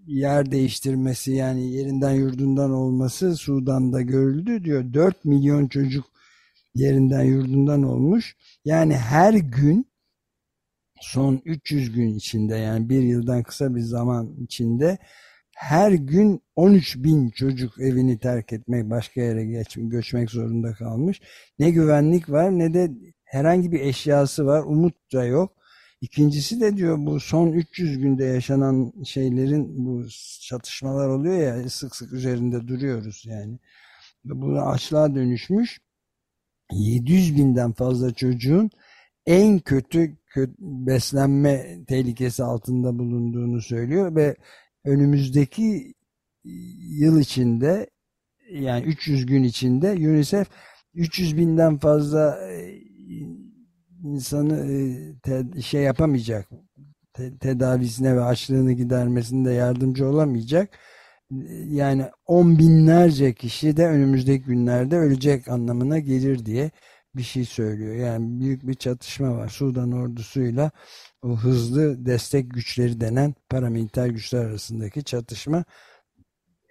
yer 0.06 0.50
değiştirmesi 0.50 1.32
yani 1.32 1.72
yerinden 1.72 2.12
yurdundan 2.12 2.70
olması 2.70 3.36
Sudan'da 3.36 4.02
görüldü 4.02 4.64
diyor. 4.64 4.94
4 4.94 5.24
milyon 5.24 5.68
çocuk 5.68 6.04
yerinden 6.74 7.22
yurdundan 7.24 7.82
olmuş. 7.82 8.36
Yani 8.64 8.96
her 8.96 9.34
gün 9.34 9.91
son 11.02 11.42
300 11.44 11.92
gün 11.92 12.14
içinde 12.14 12.56
yani 12.56 12.88
bir 12.88 13.02
yıldan 13.02 13.42
kısa 13.42 13.74
bir 13.74 13.80
zaman 13.80 14.36
içinde 14.44 14.98
her 15.56 15.92
gün 15.92 16.42
13 16.56 16.96
bin 16.96 17.30
çocuk 17.30 17.80
evini 17.80 18.18
terk 18.18 18.52
etmek, 18.52 18.90
başka 18.90 19.20
yere 19.20 19.44
geç, 19.44 19.76
göçmek 19.80 20.30
zorunda 20.30 20.72
kalmış. 20.72 21.20
Ne 21.58 21.70
güvenlik 21.70 22.30
var 22.30 22.58
ne 22.58 22.74
de 22.74 22.90
herhangi 23.24 23.72
bir 23.72 23.80
eşyası 23.80 24.46
var. 24.46 24.62
Umut 24.62 25.12
da 25.12 25.24
yok. 25.24 25.52
İkincisi 26.00 26.60
de 26.60 26.76
diyor 26.76 26.96
bu 26.98 27.20
son 27.20 27.52
300 27.52 27.98
günde 27.98 28.24
yaşanan 28.24 28.92
şeylerin 29.04 29.86
bu 29.86 30.06
çatışmalar 30.42 31.08
oluyor 31.08 31.38
ya 31.38 31.70
sık 31.70 31.96
sık 31.96 32.12
üzerinde 32.12 32.68
duruyoruz 32.68 33.24
yani. 33.26 33.58
Bu 34.24 34.60
açlığa 34.60 35.14
dönüşmüş. 35.14 35.80
700 36.72 37.36
binden 37.36 37.72
fazla 37.72 38.14
çocuğun 38.14 38.70
en 39.26 39.58
kötü, 39.58 40.16
beslenme 40.58 41.84
tehlikesi 41.86 42.44
altında 42.44 42.98
bulunduğunu 42.98 43.60
söylüyor 43.62 44.16
ve 44.16 44.36
önümüzdeki 44.84 45.94
yıl 46.88 47.20
içinde 47.20 47.90
yani 48.50 48.84
300 48.84 49.26
gün 49.26 49.42
içinde 49.42 49.92
UNICEF 49.92 50.48
300 50.94 51.36
binden 51.36 51.78
fazla 51.78 52.50
e, 52.50 52.80
insanı 54.04 54.72
e, 55.56 55.60
şey 55.62 55.82
yapamayacak 55.82 56.48
te, 57.14 57.38
tedavisine 57.38 58.16
ve 58.16 58.20
açlığını 58.22 58.72
gidermesinde 58.72 59.52
yardımcı 59.52 60.06
olamayacak. 60.08 60.78
Yani 61.68 62.04
on 62.26 62.58
binlerce 62.58 63.34
kişi 63.34 63.76
de 63.76 63.86
önümüzdeki 63.86 64.44
günlerde 64.44 64.96
ölecek 64.96 65.48
anlamına 65.48 65.98
gelir 65.98 66.46
diye 66.46 66.70
bir 67.16 67.22
şey 67.22 67.44
söylüyor. 67.44 67.94
Yani 67.94 68.40
büyük 68.40 68.66
bir 68.68 68.74
çatışma 68.74 69.36
var. 69.36 69.48
Sudan 69.48 69.92
ordusuyla 69.92 70.70
o 71.22 71.36
hızlı 71.36 72.06
destek 72.06 72.50
güçleri 72.50 73.00
denen 73.00 73.34
paramiliter 73.50 74.06
güçler 74.06 74.44
arasındaki 74.44 75.04
çatışma 75.04 75.64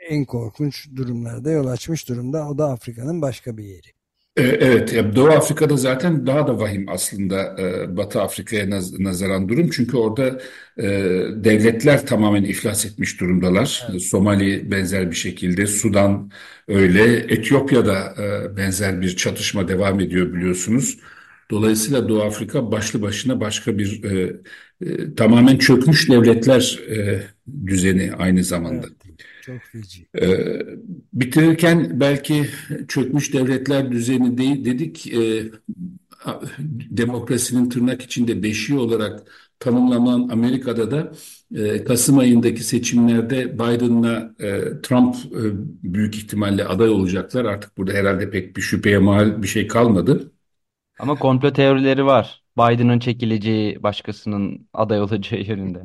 en 0.09 0.25
korkunç 0.25 0.89
durumlarda 0.95 1.51
yol 1.51 1.67
açmış 1.67 2.09
durumda. 2.09 2.49
O 2.49 2.57
da 2.57 2.71
Afrika'nın 2.71 3.21
başka 3.21 3.57
bir 3.57 3.63
yeri. 3.63 4.00
E, 4.37 4.43
evet, 4.43 4.95
Doğu 5.15 5.27
Afrika'da 5.27 5.77
zaten 5.77 6.27
daha 6.27 6.47
da 6.47 6.59
vahim 6.59 6.85
aslında 6.89 7.55
e, 7.59 7.97
Batı 7.97 8.21
Afrika'ya 8.21 8.69
nazaran 8.99 9.49
durum. 9.49 9.69
Çünkü 9.69 9.97
orada 9.97 10.39
e, 10.77 10.87
devletler 11.35 12.05
tamamen 12.05 12.43
iflas 12.43 12.85
etmiş 12.85 13.19
durumdalar. 13.19 13.87
Evet. 13.91 14.01
Somali 14.01 14.71
benzer 14.71 15.11
bir 15.11 15.15
şekilde, 15.15 15.67
Sudan 15.67 16.31
öyle, 16.67 17.15
Etiyopya'da 17.15 18.15
benzer 18.57 19.01
bir 19.01 19.15
çatışma 19.15 19.67
devam 19.67 19.99
ediyor 19.99 20.33
biliyorsunuz. 20.33 20.99
Dolayısıyla 21.51 22.09
Doğu 22.09 22.23
Afrika 22.23 22.71
başlı 22.71 23.01
başına 23.01 23.41
başka 23.41 23.77
bir 23.77 24.01
tamamen 25.17 25.57
çökmüş 25.57 26.09
devletler 26.09 26.79
düzeni 27.67 28.11
aynı 28.17 28.43
zamanda. 28.43 28.87
Evet. 28.87 29.19
Çok 29.45 29.61
feci. 29.71 30.07
Bitirirken 31.13 31.99
belki 31.99 32.49
çökmüş 32.87 33.33
devletler 33.33 33.91
düzeni 33.91 34.37
değil 34.37 34.65
dedik. 34.65 35.13
E, 35.13 35.51
demokrasinin 36.69 37.69
tırnak 37.69 38.01
içinde 38.01 38.43
beşiği 38.43 38.79
olarak 38.79 39.23
tanımlanan 39.59 40.29
Amerika'da 40.29 40.91
da 40.91 41.11
e, 41.55 41.83
Kasım 41.83 42.17
ayındaki 42.17 42.63
seçimlerde 42.63 43.53
Biden'la 43.53 44.35
e, 44.39 44.81
Trump 44.81 45.15
e, 45.15 45.41
büyük 45.93 46.15
ihtimalle 46.15 46.65
aday 46.65 46.89
olacaklar. 46.89 47.45
Artık 47.45 47.77
burada 47.77 47.93
herhalde 47.93 48.29
pek 48.29 48.57
bir 48.57 48.61
şüpheye 48.61 48.97
mal 48.97 49.43
bir 49.43 49.47
şey 49.47 49.67
kalmadı. 49.67 50.31
Ama 50.99 51.15
komplo 51.15 51.53
teorileri 51.53 52.05
var. 52.05 52.43
Biden'ın 52.57 52.99
çekileceği 52.99 53.83
başkasının 53.83 54.67
aday 54.73 55.01
olacağı 55.01 55.39
yönünde. 55.41 55.83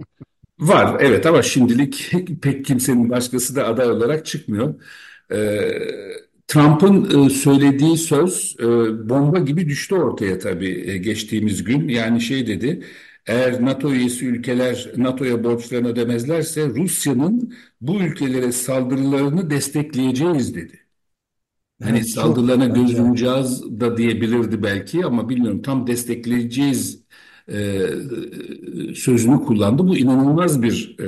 Var 0.59 0.97
evet 1.01 1.27
ama 1.27 1.43
şimdilik 1.43 2.13
pek 2.43 2.65
kimsenin 2.65 3.11
başkası 3.11 3.57
da 3.57 3.67
aday 3.67 3.91
olarak 3.91 4.27
çıkmıyor. 4.27 4.75
Ee, 5.33 5.71
Trump'ın 6.49 7.27
e, 7.27 7.31
söylediği 7.31 7.97
söz 7.99 8.57
e, 8.61 8.65
bomba 9.09 9.39
gibi 9.39 9.69
düştü 9.69 9.95
ortaya 9.95 10.39
tabii 10.39 10.91
e, 10.91 10.97
geçtiğimiz 10.99 11.65
gün. 11.65 11.89
Yani 11.89 12.21
şey 12.21 12.47
dedi, 12.47 12.85
eğer 13.27 13.65
NATO 13.65 13.93
üyesi 13.93 14.27
ülkeler 14.27 14.93
NATO'ya 14.97 15.45
borçlarını 15.45 15.89
ödemezlerse 15.89 16.69
Rusya'nın 16.69 17.55
bu 17.81 18.01
ülkelere 18.01 18.53
saldırılarını 18.53 19.51
destekleyeceğiz 19.51 20.55
dedi. 20.55 20.81
Hani 21.83 21.99
evet, 21.99 22.09
saldırılarına 22.09 22.67
göz 22.67 22.99
yumacağız 22.99 23.81
da 23.81 23.97
diyebilirdi 23.97 24.63
belki 24.63 25.05
ama 25.07 25.29
bilmiyorum 25.29 25.63
tam 25.63 25.87
destekleyeceğiz 25.87 27.05
e, 27.53 27.81
sözünü 28.95 29.45
kullandı. 29.45 29.89
Bu 29.89 29.97
inanılmaz 29.97 30.63
bir 30.63 30.97
e, 30.99 31.07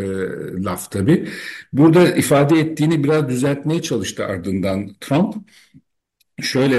laf 0.65 0.91
tabii. 0.91 1.29
Burada 1.73 2.17
ifade 2.17 2.59
ettiğini 2.61 3.05
biraz 3.05 3.29
düzeltmeye 3.29 3.83
çalıştı 3.83 4.25
ardından 4.25 4.95
Trump. 5.01 5.35
Şöyle, 6.43 6.77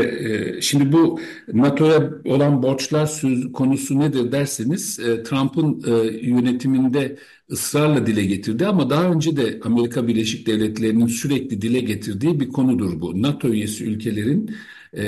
e, 0.58 0.62
şimdi 0.62 0.92
bu 0.92 1.20
NATO'ya 1.54 2.10
olan 2.26 2.64
borçlar 2.64 3.06
söz, 3.06 3.52
konusu 3.52 4.00
nedir 4.00 4.32
derseniz, 4.32 5.00
e, 5.00 5.24
Trump'ın 5.24 5.84
e, 5.88 5.92
yönetiminde 6.28 7.18
ısrarla 7.52 8.08
dile 8.08 8.26
getirdi 8.26 8.66
ama 8.68 8.90
daha 8.90 9.12
önce 9.12 9.38
de 9.38 9.60
Amerika 9.64 10.08
Birleşik 10.08 10.48
Devletleri'nin 10.48 11.08
sürekli 11.08 11.62
dile 11.62 11.80
getirdiği 11.80 12.40
bir 12.40 12.50
konudur 12.50 13.02
bu. 13.02 13.22
NATO 13.22 13.48
üyesi 13.48 13.86
ülkelerin 13.86 14.56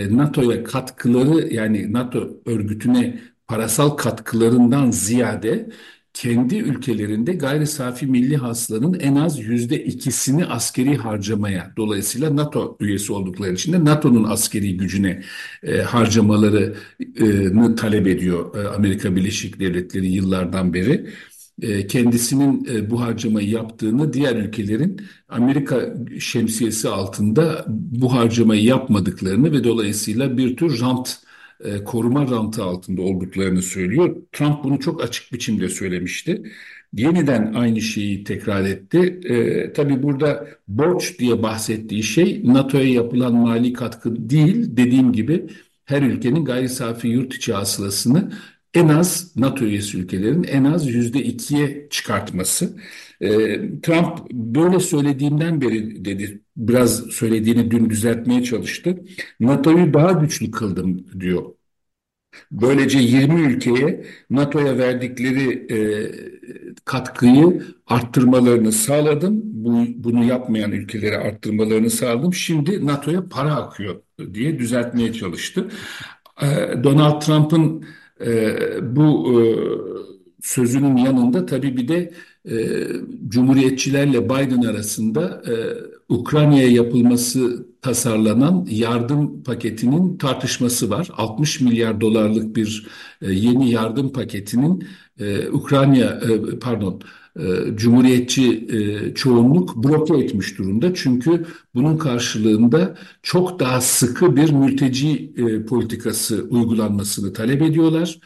NATO'ya 0.10 0.64
katkıları 0.64 1.54
yani 1.54 1.94
NATO 1.94 2.42
örgütüne 2.46 3.20
parasal 3.52 3.90
katkılarından 3.90 4.92
ziyade 4.92 5.70
kendi 6.14 6.56
ülkelerinde 6.56 7.34
gayri 7.34 7.68
safi 7.68 8.08
milli 8.08 8.38
hasılanın 8.38 9.00
en 9.00 9.16
az 9.16 9.40
yüzde 9.40 9.84
ikisini 9.84 10.46
askeri 10.46 10.98
harcamaya 10.98 11.74
dolayısıyla 11.78 12.36
NATO 12.36 12.78
üyesi 12.80 13.14
oldukları 13.14 13.54
için 13.54 13.74
de 13.74 13.86
NATO'nun 13.86 14.24
askeri 14.24 14.78
gücüne 14.78 15.24
e, 15.64 15.78
harcamalarını 15.82 17.76
talep 17.76 18.08
ediyor 18.08 18.56
e, 18.56 18.68
Amerika 18.68 19.16
Birleşik 19.16 19.60
Devletleri 19.60 20.08
yıllardan 20.08 20.74
beri. 20.74 21.10
E, 21.62 21.88
kendisinin 21.88 22.68
e, 22.72 22.90
bu 22.90 23.02
harcamayı 23.02 23.50
yaptığını 23.50 24.14
diğer 24.14 24.36
ülkelerin 24.36 25.02
Amerika 25.30 25.94
şemsiyesi 26.20 26.90
altında 26.90 27.66
bu 27.68 28.14
harcamayı 28.14 28.64
yapmadıklarını 28.64 29.52
ve 29.52 29.64
dolayısıyla 29.64 30.38
bir 30.38 30.58
tür 30.58 30.82
rant 30.82 31.20
e, 31.66 31.84
koruma 31.84 32.22
rantı 32.32 32.64
altında 32.64 33.02
olduklarını 33.02 33.62
söylüyor. 33.62 34.16
Trump 34.32 34.64
bunu 34.64 34.80
çok 34.80 35.04
açık 35.04 35.34
biçimde 35.34 35.70
söylemişti. 35.70 36.44
Yeniden 36.94 37.54
aynı 37.54 37.82
şeyi 37.82 38.24
tekrar 38.24 38.66
etti. 38.66 39.20
E, 39.26 39.74
tabii 39.74 40.04
burada 40.04 40.48
borç 40.68 41.20
diye 41.20 41.44
bahsettiği 41.44 42.04
şey 42.04 42.42
NATO'ya 42.46 42.90
yapılan 42.94 43.34
mali 43.36 43.74
katkı 43.74 44.30
değil. 44.30 44.78
Dediğim 44.78 45.14
gibi 45.14 45.48
her 45.86 46.02
ülkenin 46.02 46.46
gayri 46.46 46.70
safi 46.70 47.08
yurt 47.08 47.34
içi 47.36 47.54
hasılasını 47.54 48.32
en 48.74 48.88
az 48.88 49.36
NATO 49.36 49.66
üyesi 49.66 49.98
ülkelerin 49.98 50.44
en 50.44 50.64
az 50.64 50.88
yüzde 50.88 51.24
ikiye 51.24 51.88
çıkartması. 51.90 52.78
E, 53.22 53.30
Trump 53.82 54.32
böyle 54.32 54.80
söylediğimden 54.80 55.62
beri 55.62 56.06
dedi, 56.06 56.42
biraz 56.58 57.00
söylediğini 57.12 57.72
dün 57.72 57.90
düzeltmeye 57.90 58.44
çalıştı. 58.44 58.98
NATO'yu 59.40 59.94
daha 59.94 60.12
güçlü 60.12 60.52
kıldım 60.52 61.06
diyor. 61.20 61.44
Böylece 62.52 63.00
20 63.00 63.42
ülkeye 63.42 64.06
NATO'ya 64.30 64.78
verdikleri 64.78 65.68
e, 65.72 65.78
katkıyı 66.86 67.64
arttırmalarını 67.88 68.72
sağladım. 68.72 69.42
Bu, 69.44 69.86
bunu 69.96 70.24
yapmayan 70.26 70.72
ülkelere 70.72 71.18
arttırmalarını 71.18 71.90
sağladım. 71.90 72.34
Şimdi 72.34 72.86
NATO'ya 72.86 73.30
para 73.30 73.56
akıyor 73.56 74.02
diye 74.34 74.60
düzeltmeye 74.60 75.14
çalıştı. 75.14 75.68
E, 76.42 76.48
Donald 76.84 77.22
Trump'ın 77.22 77.86
e, 78.26 78.56
bu 78.96 79.34
e, 79.34 79.44
sözünün 80.42 80.98
yanında 80.98 81.46
tabii 81.46 81.78
bir 81.78 81.88
de 81.88 82.14
e, 82.50 82.88
Cumhuriyetçilerle 83.28 84.26
Biden 84.26 84.62
arasında 84.62 85.42
e, 85.48 85.54
Ukrayna'ya 86.14 86.68
yapılması 86.68 87.66
tasarlanan 87.82 88.68
yardım 88.70 89.44
paketinin 89.44 90.18
tartışması 90.18 90.90
var. 90.90 91.10
60 91.18 91.62
milyar 91.62 92.02
dolarlık 92.02 92.56
bir 92.56 92.88
e, 93.22 93.32
yeni 93.32 93.72
yardım 93.72 94.14
paketinin 94.14 94.88
e, 95.20 95.50
Ukrayna 95.50 95.96
e, 95.96 96.60
pardon 96.60 97.02
e, 97.40 97.44
Cumhuriyetçi 97.76 98.68
e, 98.70 99.14
çoğunluk 99.14 99.76
bloke 99.84 100.18
etmiş 100.18 100.58
durumda. 100.58 100.94
Çünkü 100.94 101.46
bunun 101.76 101.98
karşılığında 101.98 102.98
çok 103.24 103.60
daha 103.60 103.82
sıkı 103.82 104.36
bir 104.36 104.52
mülteci 104.52 105.34
e, 105.38 105.66
politikası 105.66 106.44
uygulanmasını 106.50 107.34
talep 107.34 107.62
ediyorlar. 107.62 108.20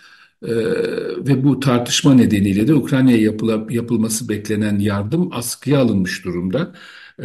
Ee, 0.47 0.51
ve 1.27 1.43
bu 1.43 1.59
tartışma 1.59 2.13
nedeniyle 2.13 2.67
de 2.67 2.73
Ukrayna'ya 2.75 3.17
yapıla, 3.17 3.65
yapılması 3.69 4.29
beklenen 4.29 4.79
yardım 4.79 5.29
askıya 5.33 5.79
alınmış 5.79 6.25
durumda. 6.25 6.73
Ee, 7.19 7.23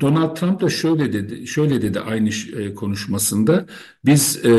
Donald 0.00 0.36
Trump 0.36 0.60
da 0.60 0.68
şöyle 0.68 1.12
dedi, 1.12 1.46
şöyle 1.46 1.82
dedi 1.82 2.00
aynı 2.00 2.30
e, 2.56 2.74
konuşmasında. 2.74 3.66
Biz 4.04 4.44
e, 4.46 4.52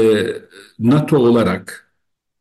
NATO 0.80 1.18
olarak, 1.18 1.94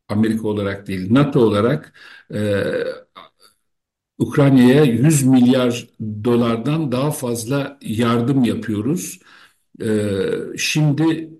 Amerika 0.08 0.48
olarak 0.48 0.86
değil, 0.88 1.08
NATO 1.14 1.40
olarak 1.40 1.92
e, 2.34 2.64
Ukrayna'ya 4.18 4.84
100 4.84 5.22
milyar 5.26 5.88
dolardan 6.24 6.92
daha 6.92 7.10
fazla 7.10 7.78
yardım 7.82 8.44
yapıyoruz. 8.44 9.20
Ee, 9.82 10.30
şimdi 10.58 11.30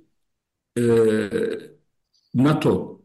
e, 0.79 0.83
NATO'nun 2.35 3.00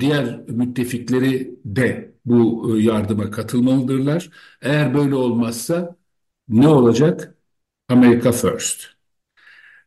diğer 0.00 0.40
müttefikleri 0.48 1.58
de 1.64 2.14
bu 2.24 2.70
e, 2.78 2.82
yardıma 2.82 3.30
katılmalıdırlar. 3.30 4.30
Eğer 4.62 4.94
böyle 4.94 5.14
olmazsa 5.14 5.96
ne 6.48 6.68
olacak? 6.68 7.34
America 7.88 8.32
First. 8.32 8.84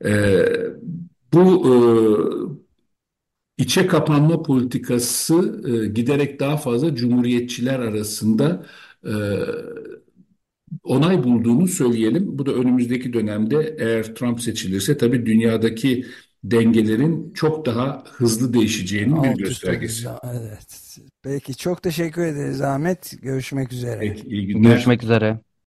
Ee, 0.06 0.46
bu 1.34 1.66
e, 3.58 3.64
içe 3.64 3.88
kapanma 3.88 4.44
politikası 4.44 5.62
e, 5.68 5.88
giderek 5.88 6.40
daha 6.40 6.58
fazla 6.58 6.96
cumhuriyetçiler 6.96 7.80
arasında 7.80 8.66
e, 9.06 9.12
onay 10.84 11.24
bulduğunu 11.24 11.68
söyleyelim. 11.68 12.38
Bu 12.38 12.46
da 12.46 12.52
önümüzdeki 12.54 13.14
dönemde 13.14 13.76
eğer 13.80 14.16
Trump 14.16 14.42
seçilirse 14.42 14.98
tabii 14.98 15.26
dünyadaki 15.26 16.06
dengelerin 16.52 17.34
çok 17.34 17.66
daha 17.66 18.04
hızlı 18.12 18.54
değişeceğinin 18.54 19.24
bir 19.24 19.30
göstergesi. 19.30 20.08
Evet. 20.24 20.98
Peki 21.24 21.56
çok 21.58 21.84
teşekkür 21.84 22.26
ederiz 22.26 22.62
Ahmet. 22.62 23.14
Görüşmek 23.22 23.74
üzere. 23.74 24.00
Peki, 24.00 24.28
iyi 24.28 24.48
günler. 24.48 24.70
Görüşmek 24.70 25.04
üzere. 25.04 25.40